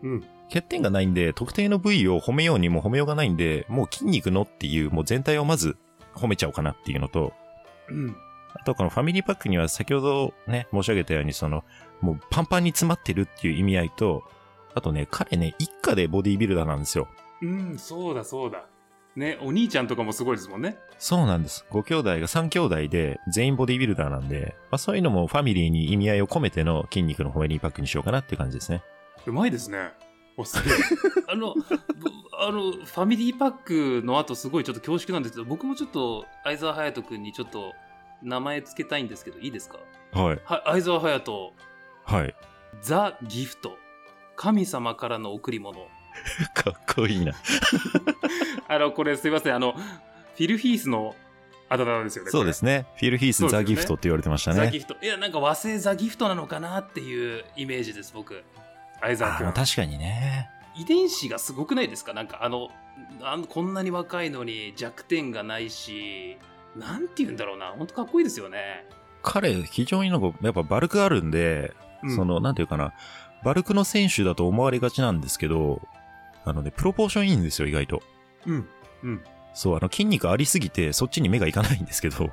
[0.02, 0.24] うん。
[0.52, 5.76] 欠点がないんで、特定の部位を褒めようにも褒めようがないんで、もう筋肉のっていう、もう全体をまず
[6.14, 7.32] 褒めちゃおうかなっていうのと、
[7.88, 8.16] うん。
[8.54, 11.64] あとこのファミリーパックには先ほどね、申し上げたように、その、
[12.00, 14.22] もうパンパンに詰まってるっていう意味合いと、
[14.74, 17.08] あとね、彼ね、一家でボディービルダーなんですよ。
[17.42, 18.64] うん、そうだそうだ。
[19.16, 20.76] ね、お兄ちゃんとかもすごいですもんね。
[20.98, 21.64] そうなんです。
[21.70, 28.82] ご兄弟が3兄弟で全員ボディービルダーなんで、まあそういうのもファミリーに意味合いを込めての筋肉のファミリーパックにしようかなっていう感じですね。
[29.24, 29.92] うまいですね。
[30.36, 30.74] お、すげえ。
[31.28, 31.64] あの、ぶ
[32.38, 37.72] あの、ファミリーパックの後すごいちょっと恐縮なんですけど、僕もちょっと相沢隼人君にちょっと
[38.22, 39.78] 名前つけたいんですけど、いいですか？
[40.12, 40.40] はい。
[40.44, 41.52] は、相沢隼人、
[42.04, 42.34] はい。
[42.82, 43.76] ザ・ギフト。
[44.36, 45.86] 神様からの贈り物。
[46.54, 47.32] かっこいいな。
[48.68, 49.54] あの、これすいません。
[49.54, 51.14] あの、フィル・ヒースの
[51.68, 52.30] あだ名なんですよね。。
[52.30, 52.86] そうですすね。
[52.96, 54.56] フィル・ヒース・ザ・ギフトって言われてましたね。
[54.58, 54.96] ザ・ギフト。
[55.02, 58.42] いや、なんか和製ザ・ギフトなのかなっていうイメージです、僕。
[59.00, 59.52] 相沢君。
[59.52, 60.50] 確かにね。
[60.74, 62.12] 遺伝子がすごくないですか？
[62.12, 62.68] なんかあの、
[63.22, 66.38] あのこんなに若いのに弱点がないし、
[66.76, 67.68] なんて言うんだろうな。
[67.68, 68.86] ほんとかっこいいですよね。
[69.22, 72.92] 彼、非常になんか、やっぱバルクあるんで、うんその、なんていうかな、
[73.42, 75.80] バルクの選手だと思われがちなんですけど、
[76.44, 78.02] あのね、プロポーションいいんですよ、意外と。
[78.46, 78.68] うん。
[79.02, 79.24] うん。
[79.54, 82.30] そう、あの、筋肉ありすぎて、そっちに目がいかないんですけど、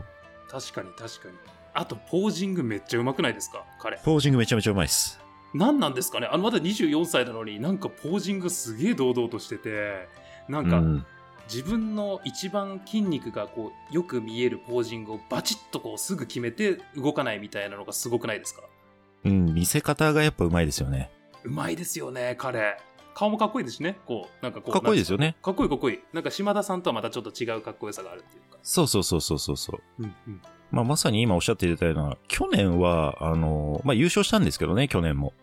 [0.52, 1.36] 確かに確かに。
[1.74, 3.64] あと、ポージングめっちゃうまくないですか？
[3.80, 3.98] 彼。
[3.98, 5.20] ポージングめちゃめちゃうまいっす。
[5.54, 6.28] 何なんですかね？
[6.32, 10.08] あの、まだ24歳なのになんかポージングすげえ堂々としてて、
[10.50, 11.06] なんか、うん。
[11.54, 18.62] 自分の一番筋肉がこうよく見えるポージングをバチッとこうすぐ決めて動かないみたいなのがすごくないですか？
[19.26, 21.12] うん、見せ方がやっぱうまいですよね。
[21.44, 22.78] うまいですよね彼
[23.14, 25.36] 顔もかっこいいですしねこうなんかこうかっこいいですよね。
[25.42, 29.82] かっこいいかっこいいなんか島田さんとはまたちょっと違うかっこよさがあるっていうかそうそうそうそうそうそう。
[30.00, 35.34] うんうんまあ、まさに今おっしゃっていたような、去年は、あの、まあ、優勝したんですけどね、去年も。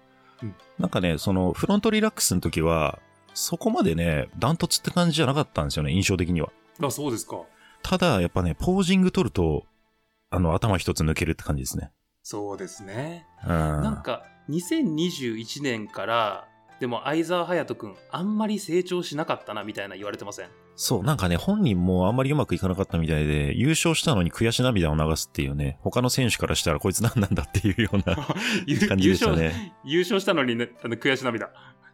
[0.42, 2.98] うんなんかね、その、フロントリラックスの時は、
[3.34, 6.50] そこまでね、ダントツって感じじゃなかったんですよね、印象的には。
[6.82, 7.42] あそうですか
[7.82, 9.66] ただ、やっぱね、ポージング取ると、
[10.30, 11.90] あの、頭一つ抜けるって感じですね。
[12.22, 13.48] そうですねうん。
[13.48, 16.46] なんか2021年から
[16.78, 20.48] でも相沢隼人君あんまり成長しなかったなみたいな言われてません？
[20.82, 28.16] そう、なんかね、本人もあんまりうまくいかなかったみたいで、優勝したのに悔し涙を流すっていうね、他の選手からしたらこいつ何なんだっていうような
[28.66, 29.74] 優感じでした優勝ね。
[29.84, 31.50] 優勝したのに、ね、あの悔し涙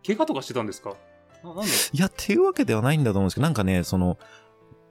[0.06, 0.94] 怪我とかしてたんですか？
[1.92, 4.18] いや、っていうわけではないんだと思うんですけど、なんかね、その、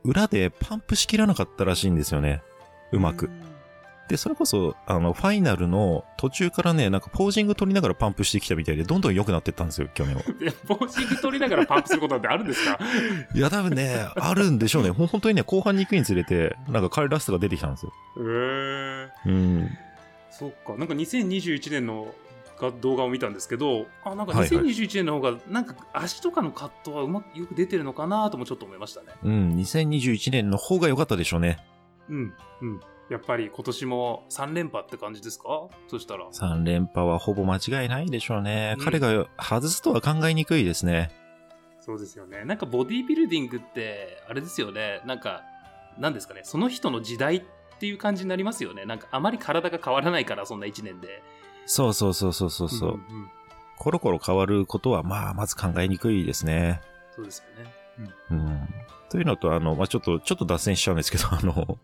[0.03, 2.43] 裏でパンプしきらなかったらしいんですよね。
[2.91, 3.29] うまく。
[4.07, 10.21] で、それこそ、あの、ファイナルの途中からね、なんかポージング取りながらパンプしてきたみたいで、どんどん良くなってったんですよ、去年は。
[10.39, 12.77] いやポージング取りながらパンプすることなんてあるんですか？
[13.33, 14.91] いや、多分ね、あるんでしょうね。
[14.91, 17.93] 本当にね、後半に行くにつれて、なんか彼らしさが出てきたんですよ。
[18.19, 19.29] へえ。
[19.29, 19.69] うん。
[20.29, 20.75] そっか。
[20.77, 22.13] なんか2021年の
[22.61, 29.07] が動画を見たんですけど、あ、なんかはいはい2021年の方が、なんか足とかのカットはうまくよく出てるのかなともちょっと思いましたね。
[29.23, 31.57] うん、2021年の方が良かったでしょうね。
[32.09, 32.33] うん。
[32.61, 32.79] うん。
[33.09, 35.67] やっぱり今年も3連覇って感じですか？
[35.87, 36.25] そしたら。
[36.31, 38.75] 3連覇はほぼ間違いないでしょうね。
[38.77, 41.11] うん彼が外すとは考えにくいですね。
[41.81, 42.45] そうですよね。
[42.45, 45.01] なんかボディービルディングって、あれですよね。
[45.05, 45.43] なんか、
[45.99, 46.41] なんですかね。
[46.43, 47.43] その人の時代っ
[47.79, 48.85] ていう感じになりますよね。
[48.85, 51.21] なんかあまり体が変わらないから、そんな1年で。
[51.67, 52.89] そうそうそうそうそうそう。
[52.89, 53.29] んんん
[53.77, 56.81] コロコロ変わることは、まあ、まず考えにくいですね。
[57.15, 57.71] そうですよね。
[58.31, 58.67] うん。
[59.09, 61.77] というのと、あの、まあ、ちょっと、ちょっと脱線しちゃうんですけど、あの、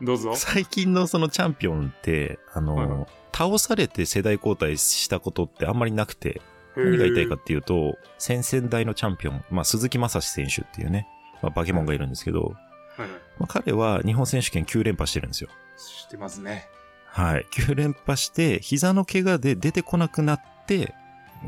[0.00, 0.34] どうぞ。
[0.36, 6.42] 最近のそのチャンピオンって、あの、はいはい倒されて世代交代したことってあんまりなくて、
[6.76, 11.08] 何が言いたいかっていうと、先々代のチャンピオン、まあ、鈴木正史選手っていうね、
[11.42, 12.54] まあ、バケモンがいるんですけど、
[12.96, 13.10] はいはい。
[13.38, 15.50] まあ、彼は日本選手権9連覇してるんですよ。
[15.76, 16.68] 知ってますね。
[17.06, 17.46] はい。
[17.52, 20.94] 9連覇して、膝の怪我で出てこなくなって、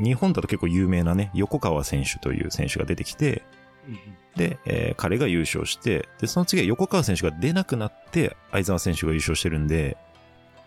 [0.03, 3.43] 日本だと結構有名なね、横川選手という選手が出てきて、
[4.37, 9.97] で、えー彼が優勝して、で、その次は横川選手が出なくなって、相沢選手が優勝してるんで、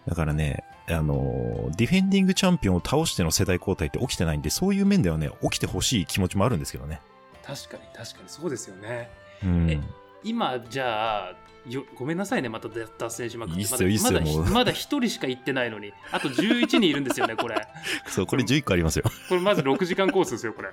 [0.07, 7.01] だからね、あのーディフェンディングチャンピオンを倒しての世代交代って起きてないんで、そういう面ではね、起きてほしい気持ちもあるんですけどね。
[7.45, 9.09] 確かに確かにそうですよね。
[9.43, 9.69] うん。
[9.69, 9.79] え
[10.23, 11.35] 今、じゃあ、
[11.67, 13.59] よごめんなさいね、また脱脱線しまくって。
[13.59, 17.55] いいっすよいいっすよまだもうまだ1人しか行ってないのに、あと11人いるんですよね、これ。
[18.07, 19.03] そう、これ11個ありますよ。
[19.29, 20.69] これまず6時間コースですよ、これ。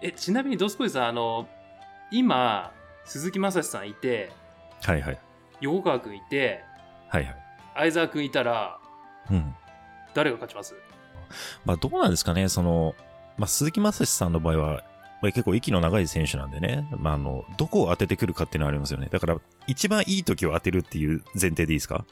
[0.00, 1.48] え、ちなみにドスコイさん、あの、
[2.12, 2.72] 今、
[3.04, 4.30] 鈴木雅史さんいて、
[4.82, 5.18] はいはい。
[5.62, 6.62] 横川くんいて、
[7.08, 7.36] はいはい。
[7.74, 8.78] 相沢くんいたら、
[9.30, 9.54] うん。
[10.12, 10.74] 誰が勝ちます？
[11.64, 12.94] まあどうなんですかね、その、
[13.38, 14.84] まあ鈴木正史さんの場合は、
[15.22, 19.08] まあ結構息の長い選手なんでね、まああの、どこを当ててくるかっていうのはありますよね。
[19.10, 22.04] だから、一番いい時を当てるっていう前提でいいですか？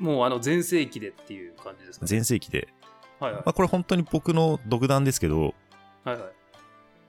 [0.00, 2.68] もうあの全盛期でっていう感じですか、ね、前世紀で。
[3.20, 5.54] はいはいまあこれ本当に僕の独断ですけど、
[6.04, 6.20] はいはい。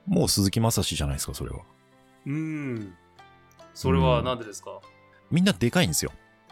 [0.06, 1.62] もう鈴木正史じゃないですか、それは。
[2.26, 2.96] うーん。
[3.74, 4.80] それはなんでですか、
[5.32, 6.12] みんなでかいんですよ。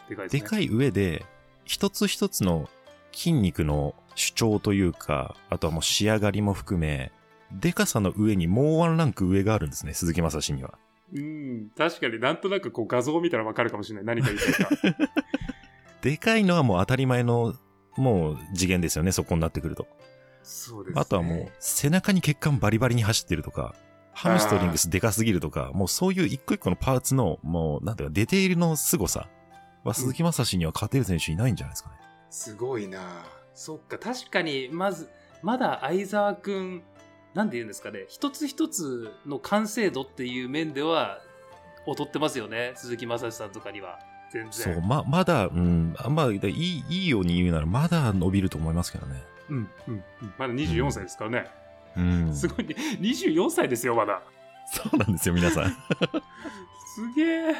[0.09, 0.41] でかいですね。
[0.41, 1.25] でかい上で、
[1.65, 2.69] 一つ一つの
[3.13, 7.11] 筋肉の主張というか、あとはもう仕上がりも含め、
[7.51, 10.77] でかさの上にもうワンランク上があるんですね、鈴木正史には。
[11.13, 11.69] うん。
[11.77, 14.05] 確かになんとなくこう画像を見たらわかるかもしれない。
[14.05, 15.13] 何が言いたいか。
[16.01, 17.55] でかいのはもう当たり前の、
[17.95, 19.87] もう次元ですよね、そこになってくると。
[20.41, 21.01] そうです、ね。
[21.01, 23.75] あとはもう、背中に血管バリバリに走ってるとか、
[24.13, 29.27] ハムストリングスでかすぎるとか、もうそういう一個一個のパーツの、もう、なんていうか、ディテールの凄さ
[29.83, 31.95] は鈴木正史には勝てる選手いないんじゃないですかね。
[32.29, 33.01] すごいな
[33.53, 35.09] そっか、確かに、まず、
[35.41, 36.83] まだ相沢くん、
[37.33, 41.19] なんて言うんですかね、一つ一つの完成度っていう面では、
[41.85, 43.99] 劣ってますよね、鈴木正史さんとかには。
[44.31, 44.51] 全然。
[44.51, 49.23] そう、ま、まだ、うん、あまあ、いい、いいように言うなら、まだ伸びると思いますけどね。
[49.49, 50.33] うん、うん、うん。
[50.37, 51.37] まだ24歳ですからね。
[51.37, 51.62] うん。
[52.33, 52.75] すごいね。
[52.99, 54.21] 24歳ですよ、まだ。
[54.67, 55.69] そうなんですよ、皆さん。
[55.69, 55.75] す
[57.15, 57.55] げえ。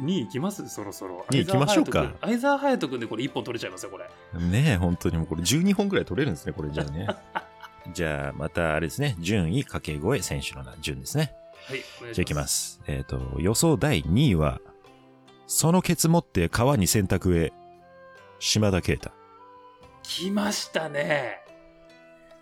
[0.00, 0.68] 2位行きます？
[0.68, 1.26] そろそろ。
[1.30, 4.08] 二位行きましょうか相沢隼人君でこれ1本取れちゃいますよ、これ。
[4.40, 7.06] ねえ、本当にもうこれ12本くらい取れるんですね、これじゃあね。
[7.92, 11.34] じゃあ、またあれですね、順位掛け声選手の順ですね。
[11.66, 12.14] はい、お願いします。
[12.14, 12.80] じゃあいきます。
[12.86, 14.60] えっ、と、予想第2位は、
[15.46, 17.52] そのケツ持って川に洗濯へ、
[18.38, 19.10] 島田啓太。
[20.02, 21.41] 来ましたね。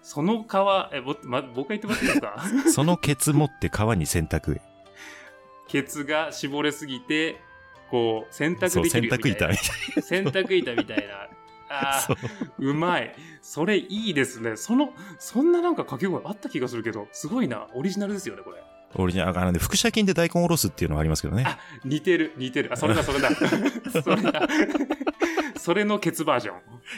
[0.03, 2.43] その川、え、ぼ、ま、僕が言ってもらっていいですか？
[2.73, 4.61] そのケツ持って川に洗濯へ。
[5.69, 7.41] ケツが絞れすぎて、
[7.91, 10.03] こう、洗濯でき洗濯るよみたい板な。
[10.03, 11.15] 洗濯板みたいな。
[11.73, 12.17] ああ、
[12.59, 13.15] うまい。
[13.43, 14.57] それいいですね。
[14.57, 17.69] その、そんななんか掛け声あった気がするけど、すごいな。
[17.75, 18.63] オリジナルですよね、これ。
[18.97, 21.45] オリジナル、あのね、腹斜筋で大根おろすっていうのはありますけどね。
[21.47, 22.73] あ、似てる、似てる。
[22.73, 23.31] あ、それだ、それだ。
[24.03, 24.49] それだ。
[25.59, 26.57] それのケツバージョン。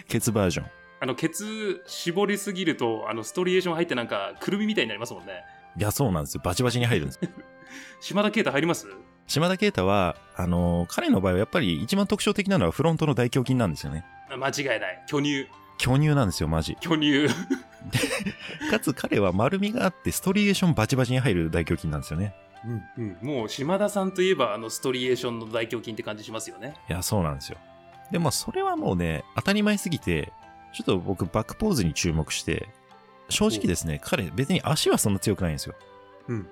[0.08, 0.66] ケツバージョン。
[1.02, 5.32] あの、ケツ絞りすぎると、あの、ストリエーション入ってなんか、くるみみたいになりますもんね。
[5.76, 6.42] いや、そうなんですよ。
[6.44, 7.20] バチバチに入るんです。
[8.00, 8.86] 島田啓太入ります？
[9.26, 14.04] 島田啓太は、あのー彼の場合はやっぱり一番特徴的なのはフロントの大胸筋なんですよね。
[14.30, 15.02] あ間違いない。
[15.08, 15.48] 巨乳。
[15.78, 16.76] 巨乳なんですよ、マジ。
[16.80, 17.26] 巨乳。
[18.70, 22.32] かつ彼は丸みがあって、ストリエーションバチバチに入る大胸筋なんですよね。
[22.64, 23.26] うんうん。
[23.26, 26.74] もう、島田さんといえば、あの、ストリエーションの大胸筋って感じしますよね。
[26.88, 27.58] いや、そうなんですよ。
[28.12, 30.32] でも、それはもうね、当たり前すぎて、
[30.72, 32.68] ちょっと僕、バックポーズに注目して、
[33.28, 35.74] 正直ですね、彼、別に足はそんな強くないんですよ。
[36.28, 36.46] うん。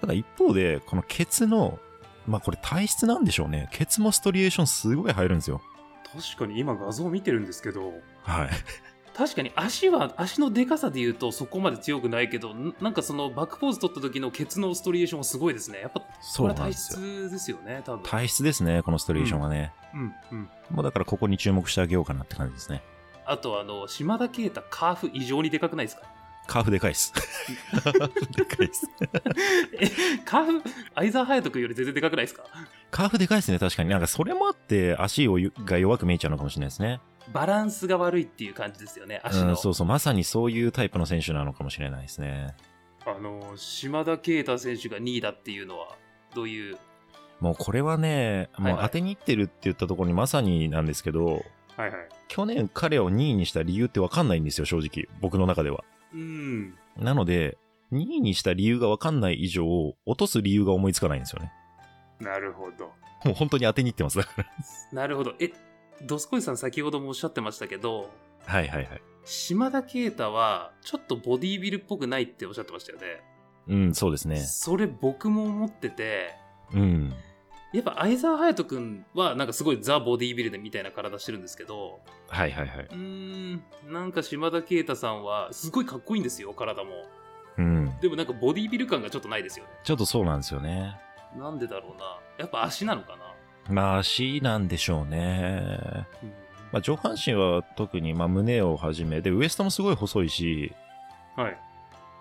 [0.00, 1.78] ただ一方で、このケツの、
[2.26, 3.68] まあこれ体質なんでしょうね。
[3.72, 5.60] ケツもストリエーションすごい入るんですよ。
[6.14, 8.50] 確かに今画像見てるんですけど、はい。
[9.16, 15.80] 確かに足は、足のでかさで言うとそこまで強くないけど、んなんかそのバックポーズ取った時のケツのストリエーションはすごいですね。
[15.80, 16.98] やっぱ、そうこれは体なんですよ。
[16.98, 18.02] 質ですよね、多分。
[18.02, 19.72] 体質ですね、このストリエーションはね。
[19.94, 20.48] うん、うん。
[20.70, 22.82] もうだからここに注目してあげようかなって感じですね。
[23.26, 26.02] あと、あの、島田啓太、カーフ異常にでかくないですか？
[26.46, 27.12] カーフでかいっす。
[28.36, 28.86] でかいっす。
[29.80, 29.88] え、
[30.24, 30.62] カーフ、
[30.94, 32.44] 相沢隼人君より全然でかくないですか？
[32.90, 33.88] カーフでかいっすね、確かに。
[33.88, 37.00] なんかそれもあって足をが弱く見えちゃうのかもしれないですね。
[37.32, 39.50] バランスが悪いっていう感じですよね、足の。
[39.50, 42.54] うん、そうそう、まさにそういうタイプの選手なのかもしれないですね。
[43.06, 45.96] あの、島田啓太選手が2位だっていうのは、
[46.34, 46.76] どういう？
[47.40, 51.44] もうこれはね、もう当てにいってるって言ったところにまさになんですけど、はいはい。
[52.28, 55.08] 去年彼を2位にした理由ってわかんないんですよ、正直。
[55.20, 55.84] 僕の中では。
[56.12, 56.74] うん。
[56.96, 57.58] なので、
[57.92, 59.66] 2位にした理由がわかんない以上、
[60.06, 61.52] 落とす理由が思いつかないんですよね。
[62.20, 62.86] なるほど。
[63.24, 64.18] もう本当に当てにいってます。
[64.18, 64.46] だから。
[64.92, 65.34] なるほど。
[65.40, 65.52] え、
[66.02, 68.10] ドスコイさん先ほどもおっしゃってましたけど、
[68.44, 69.02] はいはいはい。
[69.24, 73.22] 島田啓太は、ちょっとボディービルっぽくないっておっしゃってましたよね。
[73.66, 74.36] うん、そうですね。
[74.38, 76.34] それ僕も思ってて、
[76.72, 77.14] うん。
[77.74, 82.86] やっぱ相沢隼人君はなんかすごいザ・ボディービルでみたいな体してるんですけど、はいはいはい。
[82.86, 86.90] うーん、なんか島田啓太さんはすごいかっこいいんですよ、体も。
[87.58, 87.92] うん。
[88.00, 89.70] でもなんかボディービル感がちょっとないですよね。
[89.82, 90.96] ちょっとそうなんですよね。
[91.36, 92.18] なんでだろうな。
[92.38, 93.72] やっぱ足なのかな。
[93.74, 96.06] まあ足なんでしょうね。
[96.22, 96.32] うん
[96.74, 100.72] まあ上半身は特にまあ胸をはじめ、で、ウエストもすごい細いし、
[101.36, 101.56] はい。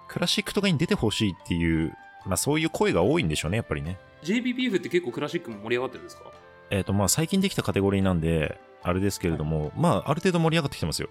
[0.07, 1.91] クラシックとかに出てほしいっていう、
[2.27, 3.97] まあそういう声が多いんでしょうね、やっぱりね。
[4.23, 6.31] JBPF って結構クラシックも盛り上がってるんですか？
[6.69, 11.09] えっ、とまあ最近できたカテゴリーなんで、あれですけれども、まあある程度盛り上がってきてますよ。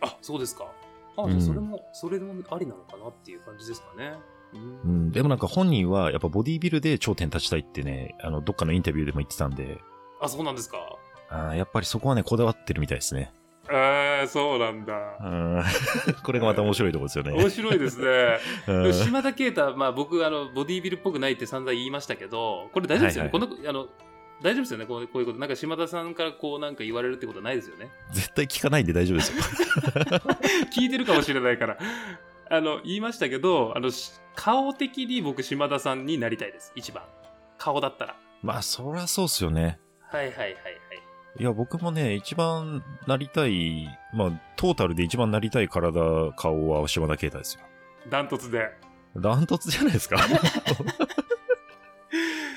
[0.00, 0.66] あ、そうですか。
[1.16, 4.14] あ、あそれも、それもありなのかなっていう感じですかね。
[4.52, 9.78] ううんん、でもなんか本人はやっぱボディービルで頂点立ちたいってね、あの、どっかのインタビューでも言ってたんで、
[10.20, 10.78] あ、そうなんですか。
[11.28, 13.32] あーやっぱりそこはね、こだわってるみたいですね。
[13.72, 14.94] えー、そうなんだ。
[15.20, 15.62] うん
[16.24, 17.32] これがまた面白いところですよね。
[17.32, 18.38] 面白いですね。
[18.66, 23.30] うん島田啓太、まあ僕、あの、ボディービルっぽくないって散々言いましたけど、これ大丈夫ですよね？
[23.30, 23.86] はいこの、あの、
[24.42, 24.86] 大丈夫ですよね？
[24.86, 25.38] こうこういうこと。
[25.38, 27.90] なんか島田さんからこうなんか言われるってことはないですよね？
[28.12, 29.42] 絶対聞かないんで大丈夫ですよ。
[30.74, 31.78] 聞いてるかもしれないから。
[32.52, 36.72] あの、言いましたけど、あの、し顔的に僕島田さんになりたいです。
[36.74, 37.04] 一番。
[37.58, 38.16] 顔だったら。
[38.42, 39.78] まあ、そりゃそうっすよね。
[40.10, 40.50] はいはいはいは
[41.38, 41.42] い。
[41.42, 47.60] いや、僕もね、一番なりたい、まあ、トータルで一番なりたい体、顔は島田啓太ですよ。
[48.08, 48.68] ダントツで。
[49.16, 50.16] ダントツじゃないですか？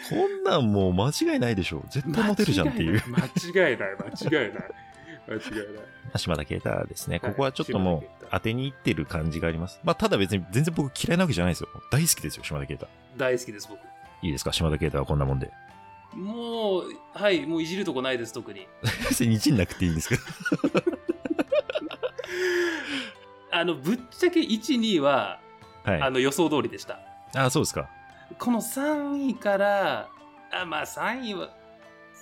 [0.10, 1.84] こんなんもう間違いないでしょ。
[1.90, 3.02] 絶対モテるじゃんっていう。
[3.08, 4.64] 間違いない、間違いない。
[5.28, 5.82] 間違いな
[6.16, 6.20] い。
[6.20, 7.20] 島田啓太ですね。
[7.24, 9.80] はいここはちょっともう当てにいってる感じがあります。
[9.84, 11.70] まあ、ただ別に全然僕嫌いなわけじゃないですよ。
[11.92, 12.88] 大好きですよ、島田啓太。
[13.18, 13.80] 大好きです、僕。
[14.22, 14.52] いいですか？
[14.54, 15.52] 島田啓太はこんなもんで。
[16.16, 18.68] もう、はい、もういじるとこないです、特に。
[19.20, 20.22] いじんなくていいんですけど。
[23.52, 25.40] あの、ぶっちゃけ1、2は、
[25.84, 26.02] はい。
[26.02, 27.00] あの、予想通りでした。
[27.36, 27.90] あ、そうですか。
[28.40, 30.10] この3位から、
[30.52, 31.50] あ、まあ3位は、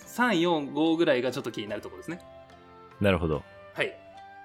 [0.08, 2.20] 3、4、5ぐらいがちょっと気になるところですね。
[3.00, 3.44] なるほど。
[3.74, 3.98] はい。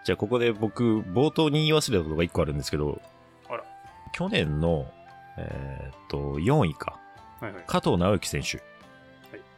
[0.05, 3.01] じゃあここで僕、冒頭に言い忘れたことが1個あるんですけど、
[3.49, 3.65] あら。
[4.13, 4.87] 去年の、
[5.39, 7.01] えーっと、4位か。
[7.41, 7.65] はいはい。
[7.67, 8.63] 加藤直之選手。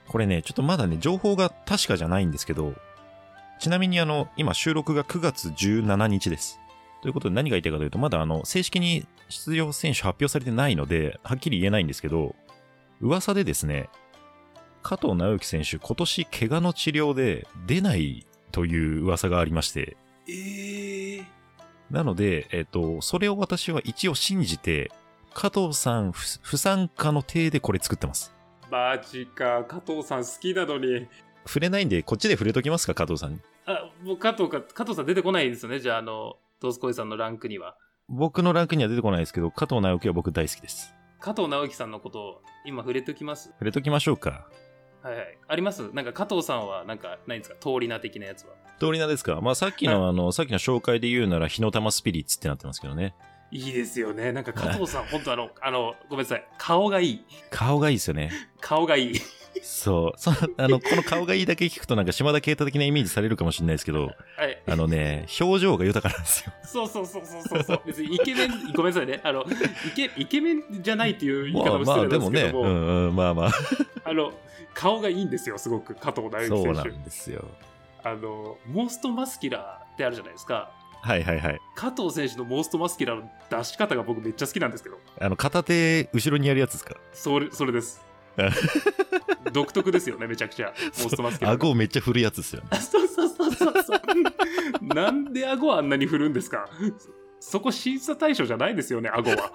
[0.08, 2.74] はいこれね、ちょっとまだね、情報が確かじゃないんですけど、
[3.58, 6.58] ちなみにあの、今収録が9月17日です。
[7.02, 12.34] ということで何が言いたいかというと、まだあの、正式に出場選手発表されてないので、はっきり言えないんですけど、
[13.00, 13.88] 噂でですね、
[14.82, 21.24] 加藤直之選手、今年怪我の治療で出ないという噂がありまして、えー、
[21.90, 24.90] なので、えっ、と、それを私は一応信じて、
[25.34, 28.37] 加藤さん不不参加の体でこれ作ってます。
[28.70, 31.06] マジか、加藤さん好きなのに。
[31.46, 33.40] 触れないんで、こっちで触れときますか、加藤さんに？
[33.66, 37.76] あ、もう加藤か、加藤さん出てこないですよね、じゃあ、あの、トースコイさんのランクには。
[38.08, 40.94] 僕のランクには出てこないですけど、加藤直樹は僕大好きです。
[41.20, 43.50] 加藤直樹さんのことを今触れておきます？
[43.50, 44.46] 触れときましょうか。
[45.02, 45.38] はいはい。
[45.48, 45.90] あります？
[45.92, 48.50] なんか加藤さんは、なんか、ないんですか通り名的なやつは。
[48.78, 49.40] 通り名ですか？
[49.40, 53.14] まあさっきのあの、さっきの紹介で言うなら、火の玉スピリッツってなってますけどね。
[53.50, 54.32] いいですよね。
[54.32, 56.46] なんか加藤さん、本当あの、あの、ごめんなさい。
[56.58, 57.24] 顔がいい。
[57.50, 58.30] 顔がいいですよね。
[58.60, 59.14] 顔がいい。
[59.62, 60.18] そう。
[60.18, 64.12] そあの、この顔がいいだけ聞くとなんか島田啓太的なイメージされるかもしれないですけど、は
[64.44, 64.62] い。
[64.66, 66.52] あのね、表情が豊かなんですよ。
[66.62, 67.82] そうそうそうそうそうそう。
[67.86, 69.20] 別にイケメン、 ごめんなさいね。
[69.24, 69.44] あの、
[69.86, 73.50] イケ、イケメンじゃないっていう言いまあまあ、方も失礼でもね、なんですけども、うんうん、まあまあ、
[74.04, 74.32] あの、
[74.74, 76.98] 顔がいいんですよ、すごく、加藤直之そうな選手。
[76.98, 77.44] んですよ。
[78.04, 80.70] あの、モーストマスキュラーってあるじゃないですか。
[81.00, 81.60] はいはいはい。
[81.74, 84.98] 加藤選手のモーストマスキュラーの出し方が僕めっちゃ好きなんですけど。
[85.20, 86.96] あの、片手後ろにやるやつですか？
[87.12, 88.04] それ、それです。
[89.52, 90.72] 独特ですよね、めちゃくちゃ。
[91.02, 91.54] モストマスキュラー。
[91.56, 92.68] 顎をめっちゃ振るやつですよね。
[92.78, 94.00] そうそうそうそうそう。
[94.94, 96.68] なんで顎あんなに振るんですか？
[97.40, 99.52] そこ審査対象じゃないですよね、顎は。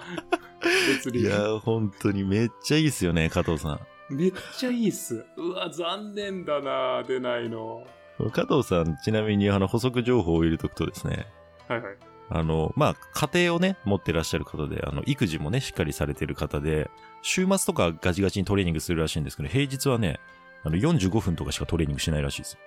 [0.87, 1.19] 別に。
[1.21, 3.79] いやー、本当にめっちゃいいっすよね、加藤さん。
[4.09, 5.25] めっちゃいいっす。
[5.37, 7.85] うわ、残念だな出ないの。
[8.31, 11.25] 加藤さん、ちなみにあの補足情報を入れとくとですね、
[11.67, 11.95] はいはい。
[12.29, 12.95] あの、まあ、
[13.29, 16.89] 家庭をね、持ってらっしゃる方で、あの、育児もね、しっかりされてる方で、
[17.21, 20.19] 週末とかガチガチにトレーニングするらしいんですけど、平日はね、
[20.63, 22.59] あの、45分とかしかトレーニングしないらしいですよ。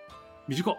[0.49, 0.75] 短っ。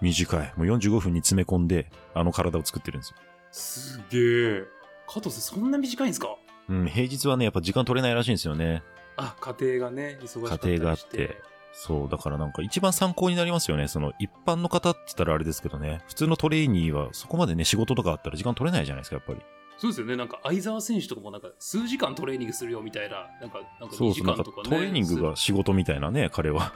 [0.00, 0.52] 短い。
[0.56, 3.16] もう45分に詰め込んで、あの体を作ってるんですよ。
[3.50, 4.64] すげえ。
[5.06, 6.36] 加藤さん、そんな短いんですか？
[6.68, 8.82] うん、平日はね、やっぱ時間取れないらしいんですよね。
[9.16, 11.40] あ、家庭がね、忙しかったり家庭があって。
[11.72, 13.88] そう、だからなんか一番参考になりますよね。
[13.88, 19.40] その一般の方って言ったらあれですけどね、普通のトレーニーはそこまでね、仕事とかあったら時間取れないじゃないですか、やっぱり。
[19.78, 20.16] そうですよね。
[20.16, 24.76] なんか、相沢選手とかもなんか、数時間トレーニングするよみたいな、なんか、なんか2そうそう、なんか時間とかね。
[24.76, 26.72] トレーニングが仕事みたいなね、彼は。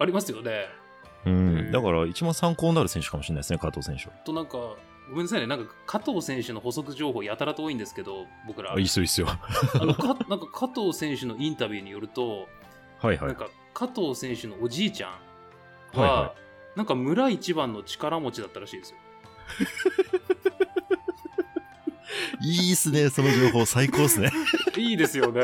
[0.00, 0.66] ありますよね。
[1.24, 1.70] うん。
[1.70, 4.10] だから一番参考になる選手かもしれないですね、加藤選手は。
[4.24, 4.58] となんか、
[5.10, 5.46] ごめんなさいね。
[5.46, 8.72] なんか、加藤選手の補足情報やたらと多いんですけど、僕ら。
[8.72, 9.28] あ、いいっすよ、いいっすよ。
[9.28, 12.48] あの、か、なんか加藤選手のインタビューによると、
[13.00, 13.26] はいはい。
[13.28, 15.10] なんか、加藤選手のおじいちゃん
[15.98, 16.34] は、はいは
[16.76, 18.96] なんか村一番の力持ちだったらしいですよ。
[22.42, 24.30] いいっすね、その情報、最高っすね。
[24.76, 25.42] いいですよね。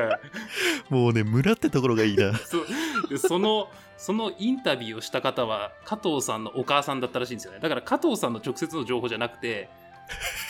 [0.89, 2.35] もうね、村ってところがいいな。
[2.37, 2.65] そ
[3.09, 7.61] でその、そのインタビューをした方は、加藤さんのお母さんだったらしいんですよね。
[7.61, 9.69] だから加藤さんの直接の情報じゃなくて、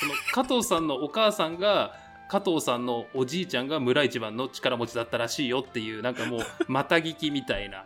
[0.01, 1.95] その加藤さんのお母さんが、
[2.29, 7.85] 加藤さんのおじいちゃんが村一番の力持ちだったらしいよっていう、なんかもう、 また聞きみたいな。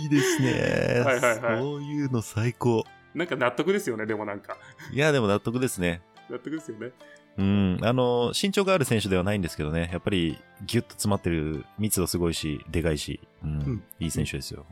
[0.00, 1.02] いいですね。
[1.04, 2.84] はいはいはいそういうの最高。
[3.14, 4.56] なんか納得ですよね、でもなんか。
[4.92, 6.02] いや、でも納得ですね。
[6.30, 6.92] 納得ですよね。
[7.38, 7.78] うん。
[7.82, 14.66] あの、身長がある選手ではないんですけどね、やっぱりギュッと詰まってる密度すごいし、でかいし、うん、うんいい選手ですよ。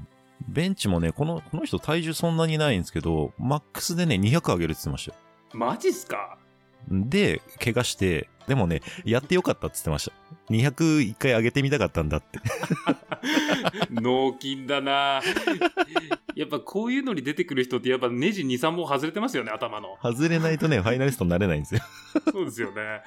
[0.48, 5.18] ベンチもね、この、この人体重そんなにないんですけど、マックスでね、200上げるって言ってましたよ。
[5.52, 6.38] マジっすか？
[6.90, 10.12] で、怪我して、でもね、やってよかったって言ってました。
[10.52, 12.40] 200一回上げてみたかったんだって。
[13.90, 15.22] 脳筋だな
[16.34, 19.96] やっぱこういうのに出てくる人ってやっぱネジ2、3本外れてますよね、頭の。
[20.02, 21.80] 外れないとね、ファイナリストになれないんですよ。
[22.32, 23.02] そうですよね。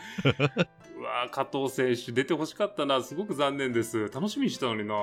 [0.97, 3.01] うわー加藤選手出てほしかったな。
[3.03, 4.09] すごく残念です。
[4.09, 4.95] 楽しみにしてたのにな。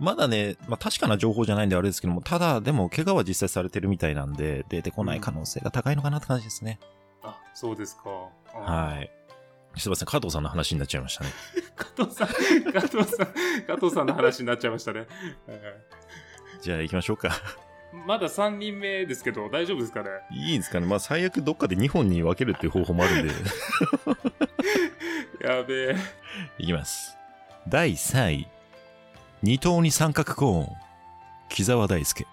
[0.00, 6.78] まだね、まあ確かな情報じゃないんであれですけども、ただ、でも怪我は実際されてるみたいなんで、出てこない可能性が高いのかなって感じですね。
[7.22, 8.02] あ、そうですか。
[8.54, 9.10] あはい。
[9.78, 11.30] すいません、加藤さんの話になっちゃいましたね。
[11.76, 13.26] 加藤さん、加藤さん、
[13.66, 15.06] 加藤さんの話になっちゃいましたね。
[16.60, 17.30] じゃあ行きましょうか。
[18.06, 20.10] まだ3人目ですけど、大丈夫ですかね？
[20.30, 20.86] いいですかね？
[20.86, 23.34] まあ最悪どっかで2本に分けるっていう方法もあるんで。
[25.40, 25.96] やべえ。
[26.58, 27.16] いきます。
[27.66, 28.48] 第3位。
[29.42, 30.76] 二等に三角コーン。
[31.48, 32.26] 木沢大輔。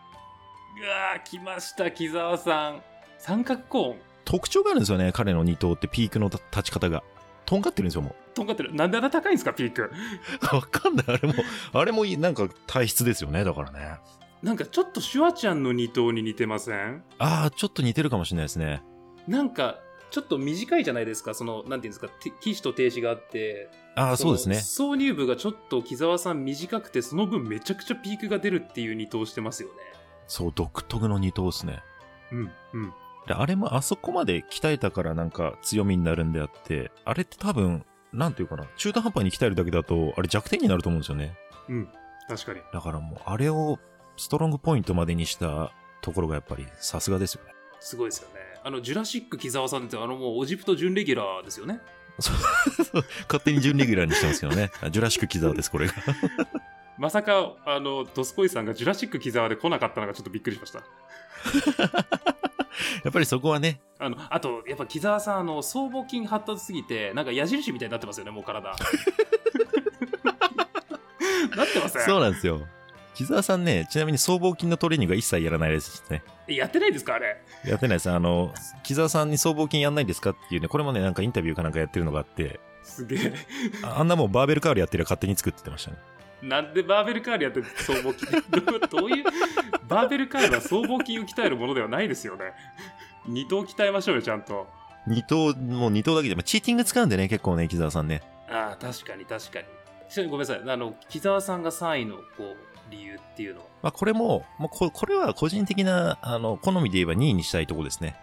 [0.81, 2.81] うわー来ました、木沢さん。
[3.17, 3.99] 三角コーン。
[4.25, 5.11] 特徴があるんですよね。
[5.13, 7.03] 彼の二等ってピークの立ち方が。
[7.45, 8.73] とんがってるんですよ、もとんがってる。
[8.73, 9.83] なんであんな高いんですか、ピーク。
[9.83, 9.91] う。
[10.55, 11.05] わかんない。
[11.07, 11.33] あれも、
[11.73, 13.43] あれもいいなんか体質ですよね。
[13.43, 13.99] だからね。
[14.43, 17.03] なんかちょっとシュワちゃんの二頭に似てません？
[17.17, 18.83] ああ、ちょっと似てるかもしれないですね。
[19.27, 19.79] なんか、
[20.11, 23.69] ちょっと短いじゃないですか、その、なんていうんですか、て騎士と停止があって。
[23.95, 24.57] ああ、そうですね。
[24.57, 29.75] 挿入部がちょっと木沢さん短くて、その分めちゃくちゃピークが出るっていう二頭してますよね。
[30.27, 31.83] そう、独特の二等ですね。
[32.31, 32.93] うん、うん。
[33.27, 41.35] であれもあそこまで鍛えたからなんか強みになるんであって、あれって多分、なんていうかな、中途半端に鍛えるだけだと、あれ弱点になると思うんですよね。
[41.69, 41.89] うん。
[42.27, 42.61] 確かに。
[42.71, 43.79] だからもう、あれを
[44.17, 45.71] ストロングポイントまでにした
[46.01, 47.51] ところがやっぱりさすがですよね。
[47.79, 48.35] すごいですよね。
[48.63, 51.81] あの、ジュラシック木沢さんって、あのもう、オジプト準レギュラーですよね。
[52.19, 52.35] そう
[53.27, 54.71] 勝手に準レギュラーにしてますけどね。
[54.89, 55.93] ジュラシックキザーです、これが。
[56.97, 60.83] まさか、あの、ドスコイさんがジュラシック木沢で来なかったのがちょっとびっくりしました。
[63.03, 68.69] やっぱりそこはね、あの、あと、やっぱ木沢さん、あの、僧帽筋発達すぎて、なんか矢印みたいになってますよね、もう体。
[71.55, 72.05] なってません？
[72.05, 72.61] そうなんですよ。
[73.13, 76.21] 木沢さんね、ちなみに僧帽筋のトレーニングは一切やらないですね。
[76.49, 77.37] えやってないですかあれ？
[77.65, 78.11] やってないです。
[78.11, 78.53] あの、
[78.83, 83.33] 木沢さんに僧帽筋やんないんですかっていうね、これもね、なんかインタビューかなんかやってるのがあって、すげえ。
[83.83, 85.97] ああんなもんバーベルカールやってる勝手に作ってってましたね。
[86.45, 88.37] なんでバーベルカールやって僧帽筋ど
[88.77, 89.25] う どういう、
[89.87, 92.53] バーベルカールは僧帽筋を鍛えるものではないですよね。
[93.27, 94.67] 二頭鍛えましょうよ、ちゃんと。
[95.07, 98.21] 二頭、もう二頭だけで、まあチーティング使うんでね、結構ね、木沢さんね。
[98.49, 99.65] ああ、確かに確かに。
[100.29, 100.61] ごめんなさい。
[100.67, 102.55] あの、木沢さんが3位の、こう、
[102.91, 103.65] 理由っていうのは？
[103.83, 108.15] まあ、これも、もうここれは個人的な、あの、好みで言えば2位にしたいところですね。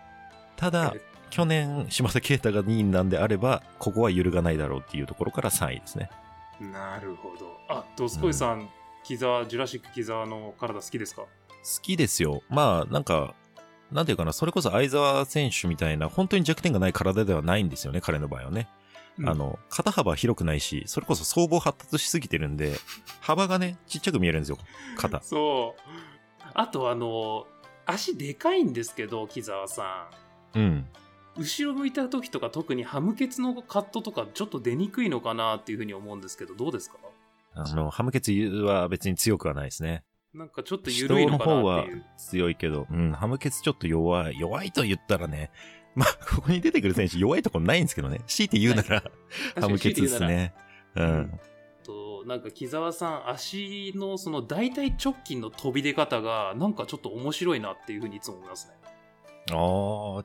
[0.57, 1.01] ただえ、
[1.31, 6.09] 去年、島田啓太が2位なんであれば、ここは揺るがないだろうっていうところから3位ですね。
[6.61, 7.59] なるほど。
[7.69, 8.69] あ、ドスコイさん、
[9.05, 11.23] 木沢、ジュラシック木沢の体好きですか？
[11.23, 11.29] 好
[11.83, 12.43] きですよ。
[12.49, 13.35] まあ、なんか、
[13.91, 18.69] なんていうかな、それこそ相沢選手みたいな、本当に弱点がない体ではないんですよね、彼の場合はね。
[19.19, 22.77] うんあの、肩幅広くないし、それこそ僧帽発達しすぎてるんで、
[23.21, 24.59] 幅がね、ちっちゃく見えるんですよ、
[24.97, 25.21] 肩。
[25.23, 25.83] そう。
[26.55, 27.47] あとあの、
[27.85, 30.09] 足でかいんですけど、木沢さ
[30.55, 30.59] ん。
[30.59, 30.87] うん。
[31.37, 36.97] 後ろ向いた時とか特にハムケツのカットとかちょっと出にくいのかなっていうふうに思うんですけど、どうですか？
[37.55, 40.05] あの、ハムケツは別に強くはないですね。
[40.35, 42.05] なんかちょっと緩いのかなっていう。
[42.17, 44.39] 強いけど、うん、ハムケツちょっと弱い。
[44.39, 45.51] 弱いと言ったらね、
[45.95, 48.21] まあ、ここに出てくる選手弱いところないんですけどね。
[48.27, 49.03] 強いて言うなら、
[49.61, 50.55] ハムケツですね。
[50.95, 51.41] ううんん。
[51.83, 58.75] となんか木沢さん足のその大腿直筋の飛び出方がなんかちょっと面白いなっていうふうにいつも思いますね
[59.51, 59.57] ああ、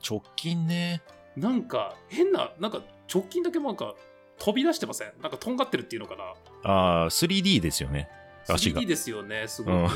[0.08, 1.02] 直近ね。
[1.36, 2.82] なんか変ななんか
[3.14, 3.94] 直筋だけもなんか
[4.40, 5.12] 飛び出してません？
[5.22, 6.24] なんかとんがってるっていうのかな？
[6.64, 8.10] ああ、3D ですよね。
[8.48, 9.94] 足が 3D ですよねすごうんく、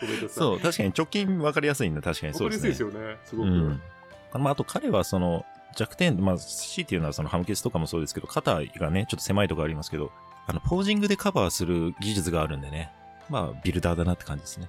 [0.00, 2.02] ごめんなさい そう、確かに直近分かりやすいんだ。
[2.02, 2.70] 確かにそうですね。
[2.70, 4.42] わかりやすいですよねすごく、うん。
[4.42, 5.44] まあ、あと彼はその
[5.76, 10.12] 弱点、まあ、C っていうのはそのハムケツとかもそうですけど、肩がね、ちょっと狭いところありますけど、
[10.46, 12.92] あの、ポージングでカバーする技術があるんでね。
[13.28, 14.68] まあ、ビルダーだなって感じですね。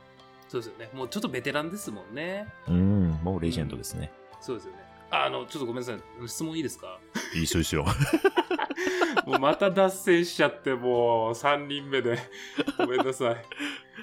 [0.54, 4.12] そうですよねもうちょっとベテランですもんねうん、もうレジェンドですね。
[4.39, 4.78] そうですよね
[5.10, 6.99] あのちょっとごめんなさい質問いいですか？
[7.36, 7.86] いい人ですよ。
[9.26, 12.18] もうまた脱線しちゃって、もう3人目で。
[12.78, 13.45] ごめんなさい。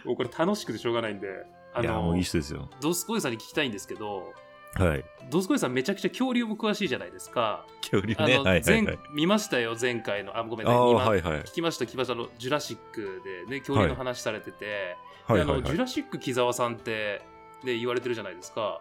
[0.04, 1.28] もうこれ楽しくてしょうがないんで。
[1.74, 2.70] あいや、ものういい、人ですよ。
[2.80, 4.32] ドスコイさんに聞きたいんですけど、
[4.74, 5.04] はい。
[5.30, 7.66] ドスコイさんめちゃくちゃ恐竜も詳しいじゃないですか。
[7.80, 8.14] 恐竜ね。
[8.16, 8.98] はいはい前はい。
[9.12, 10.36] 見ましたよ、前回の。
[10.38, 10.90] あ、ごめんああ、ね。
[10.90, 11.40] 今はいはい。
[11.42, 12.12] 聞きました、聞きました。
[12.12, 14.96] あの、ジュラシックでね、恐竜の話されてて、
[15.32, 15.78] はいはいであの、ジュはい。
[15.78, 17.22] ラシック木沢さんって、
[17.64, 18.80] で、言われてるじゃないですか。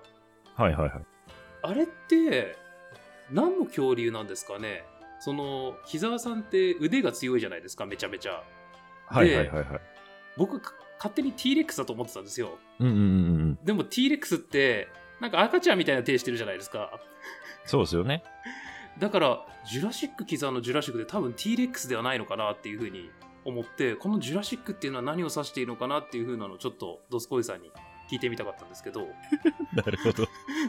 [0.55, 0.91] はいはいはい。
[1.63, 2.57] あれって、
[3.31, 4.83] 何の恐竜なんですかね？
[5.19, 8.43] その、木沢さんって腕が強いじゃないですか、めちゃめちゃ。
[9.07, 9.81] はいはいはいはい。
[10.37, 13.03] 僕か勝手に T-Rex だと思ってたんですようんうんうんう
[13.47, 13.59] ん。
[13.63, 14.87] でも T-Rex って
[15.19, 16.99] なんか赤ちゃんみたいな手してるじゃないですか
[17.65, 18.23] そうですよね。
[18.99, 23.09] だからジュラシックキザーのジュラシックで多分 T-Rex ではないのかなっていうふうに
[23.49, 27.71] 思ってこのジュラシックっていうのは何を指しているのかなっていうふうなのをちょっとドスコイさんに
[28.09, 29.07] 聞いてみたかったんですけど
[29.73, 30.27] なるほど。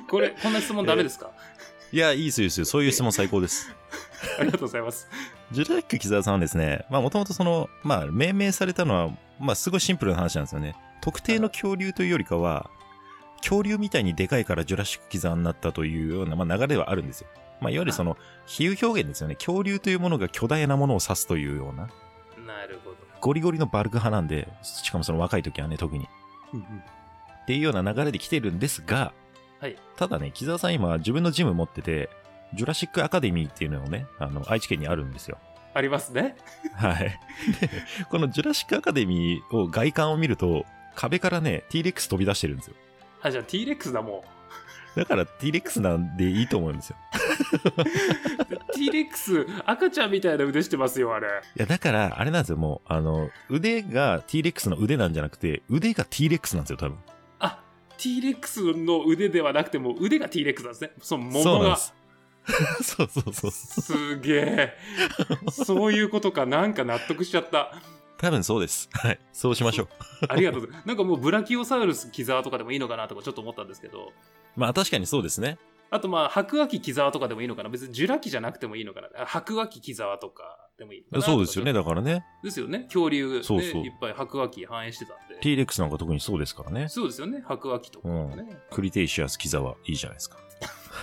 [0.08, 1.30] これこんな質問ダメですか、
[1.92, 2.66] いや、いいですよいいですよ。
[2.66, 3.74] そういう質問最高です。
[4.38, 5.08] ありがとうございます
[5.50, 10.76] ジュラック木沢さんはですね、まあもともとその、まあ命名されたのは、まあすごいシンプルな話なんですよね。
[11.00, 12.70] 特定の恐竜というよりかは、
[13.38, 17.28] 恐竜みたいにでかいからジュラシック木沢になったというような、まあ、流れはあるんですよ。
[17.60, 18.16] まあいわゆるその、
[18.46, 19.34] 比喩表現ですよね。
[19.34, 21.88] 恐竜というものが巨大なものを指すというような、
[22.58, 26.08] なるほどゴリゴリのバルク派なんで、しかもその若い時はね、特に。
[27.42, 29.12] っていうような流れで来てるんですが、
[29.60, 32.08] はいただね、木沢さん今自分のジム持ってて、
[32.54, 35.38] ジュラシックアカデミーっていうのをね、あの、愛知県にあるんですよ。
[35.72, 36.36] ありますね
[36.74, 36.98] はい。
[37.60, 37.70] で、
[38.10, 40.64] このジュラシックアカデミーを外観を見ると、
[40.96, 42.76] 壁からね、T-Rex 飛び出してるんですよ。
[43.22, 44.24] あじゃあ T-Rex だも
[44.96, 46.96] だから T-Rex なんでいいと思うんですよ。
[48.70, 51.30] う T-Rex 赤ちゃんみたいな腕してますよあれい
[51.60, 56.98] や、だから、あれなんですよ、もう、あの、腕が T-Rex の腕なんじゃなくて、腕が T-Rex なんですよ、多分。
[57.38, 57.62] あ
[57.98, 61.96] T-Rex の腕ではなくても腕が T-Rex なんですねその桃がそう。
[62.82, 63.50] そうそうそう。
[63.50, 64.76] すげえ
[65.50, 67.74] そういうことかなんか納得しちゃった
[68.16, 68.88] 多分そうです。
[68.92, 69.18] はい。
[69.32, 69.88] そうしましょう。
[70.28, 74.12] ありがとうございますなんかもうブラキオサウルス木沢とかでもいいのかなとかちょっと思ったんですけど
[74.56, 75.58] まあ確かにそうですね。
[75.92, 77.68] あとまあ白亜紀木沢とかでもいいのかな？
[77.68, 79.08] 別にジュラ紀じゃなくてもいいのかな？
[79.22, 81.22] あ白亜紀木沢とかでもいいのかな？
[81.22, 82.20] そうですよね、とだからね。
[82.20, 86.88] かですよね恐竜、ね、そうそういっぱい白亜紀反映してたんで T-Rex なんか特にそうですからね。
[86.88, 90.36] そうですよね白亜紀とかもね、クリテイシアス、キザはいいじゃないですか。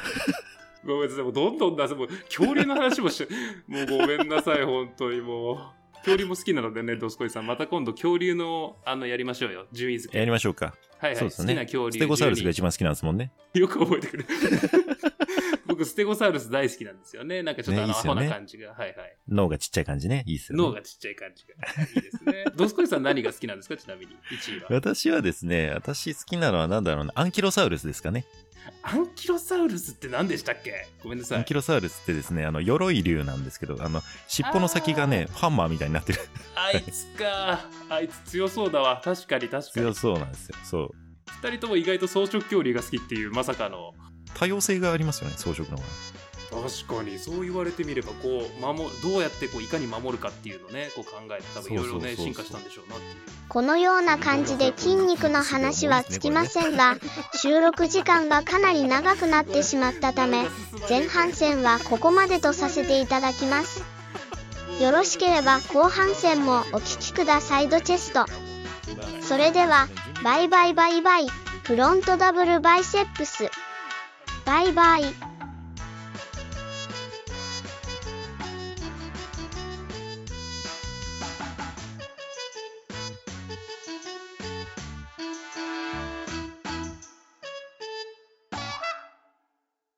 [0.85, 3.33] ごめんなさい、もうどんどん出せ、もう恐竜の話もして、
[3.67, 5.57] もうごめんなさい、本当にもう。
[5.95, 10.17] 恐竜も好きなのでね、ドスコイさん、また今度恐竜の、あの、やりましょうよ、順位付け。
[10.17, 10.73] やりましょうか。
[10.99, 11.91] はいはい、そうですね好きな恐竜。
[11.93, 13.31] ステゴサウルスが12一番好きなんですもんね。
[13.53, 14.25] よく覚えてくる。
[15.77, 17.43] 僕、ステゴサウルス大好きなんですよね。
[17.43, 18.69] なんかちょっとあの、いいっすよねな感じが。
[18.69, 18.95] はいはい。
[19.29, 20.23] 脳がちっちゃい感じね。
[20.25, 20.63] いいっすよね。
[20.63, 21.53] 脳がちっちゃい感じが。
[21.83, 22.45] いいですね。
[22.55, 23.77] ドスコイさん何が好きなんですか？
[23.77, 24.67] ちなみに、1位は。
[24.71, 28.25] 私はですね、私好きなのは何だろうな、アンキロサウルスですかね。
[28.81, 30.87] アンキロサウルスって何でしたっけ？
[31.03, 31.53] ごめんなさいアンキ。
[31.53, 36.19] ロサウルスってですね、あの、鎧竜なんですけど、あの、尻尾の先がね、ハンマーみたいになってる。
[36.55, 37.61] あいつか。
[37.89, 39.01] あいつ強そうだわ。
[39.03, 39.93] 確かに確かに強。
[39.93, 40.55] そうなんですよ。
[40.63, 40.89] そう。
[41.43, 43.93] 二人とも意外と草食恐竜が好きっていうまさかの
[44.35, 45.83] 多様性がありますよね、装飾の方が。
[46.49, 56.97] 確かにそう言われてみればこう守どうやってこういかに守るかっていうのをねこう考えて多分いろいろね進化したんでしょうなっていうこのような感じで筋肉の話はつきませんが、
[57.33, 60.45] 収録時間がかなり長くなってしまったため、
[60.89, 63.83] 前半戦はここまでとさせていただきます。
[64.81, 68.25] よろしければ後半戦もお聞きくださいドチェスト。
[69.21, 69.87] それでは、
[70.23, 71.27] バイバイバイバイ、
[71.63, 73.49] フロントダブルバイセップス。
[74.47, 75.36] バイバイ。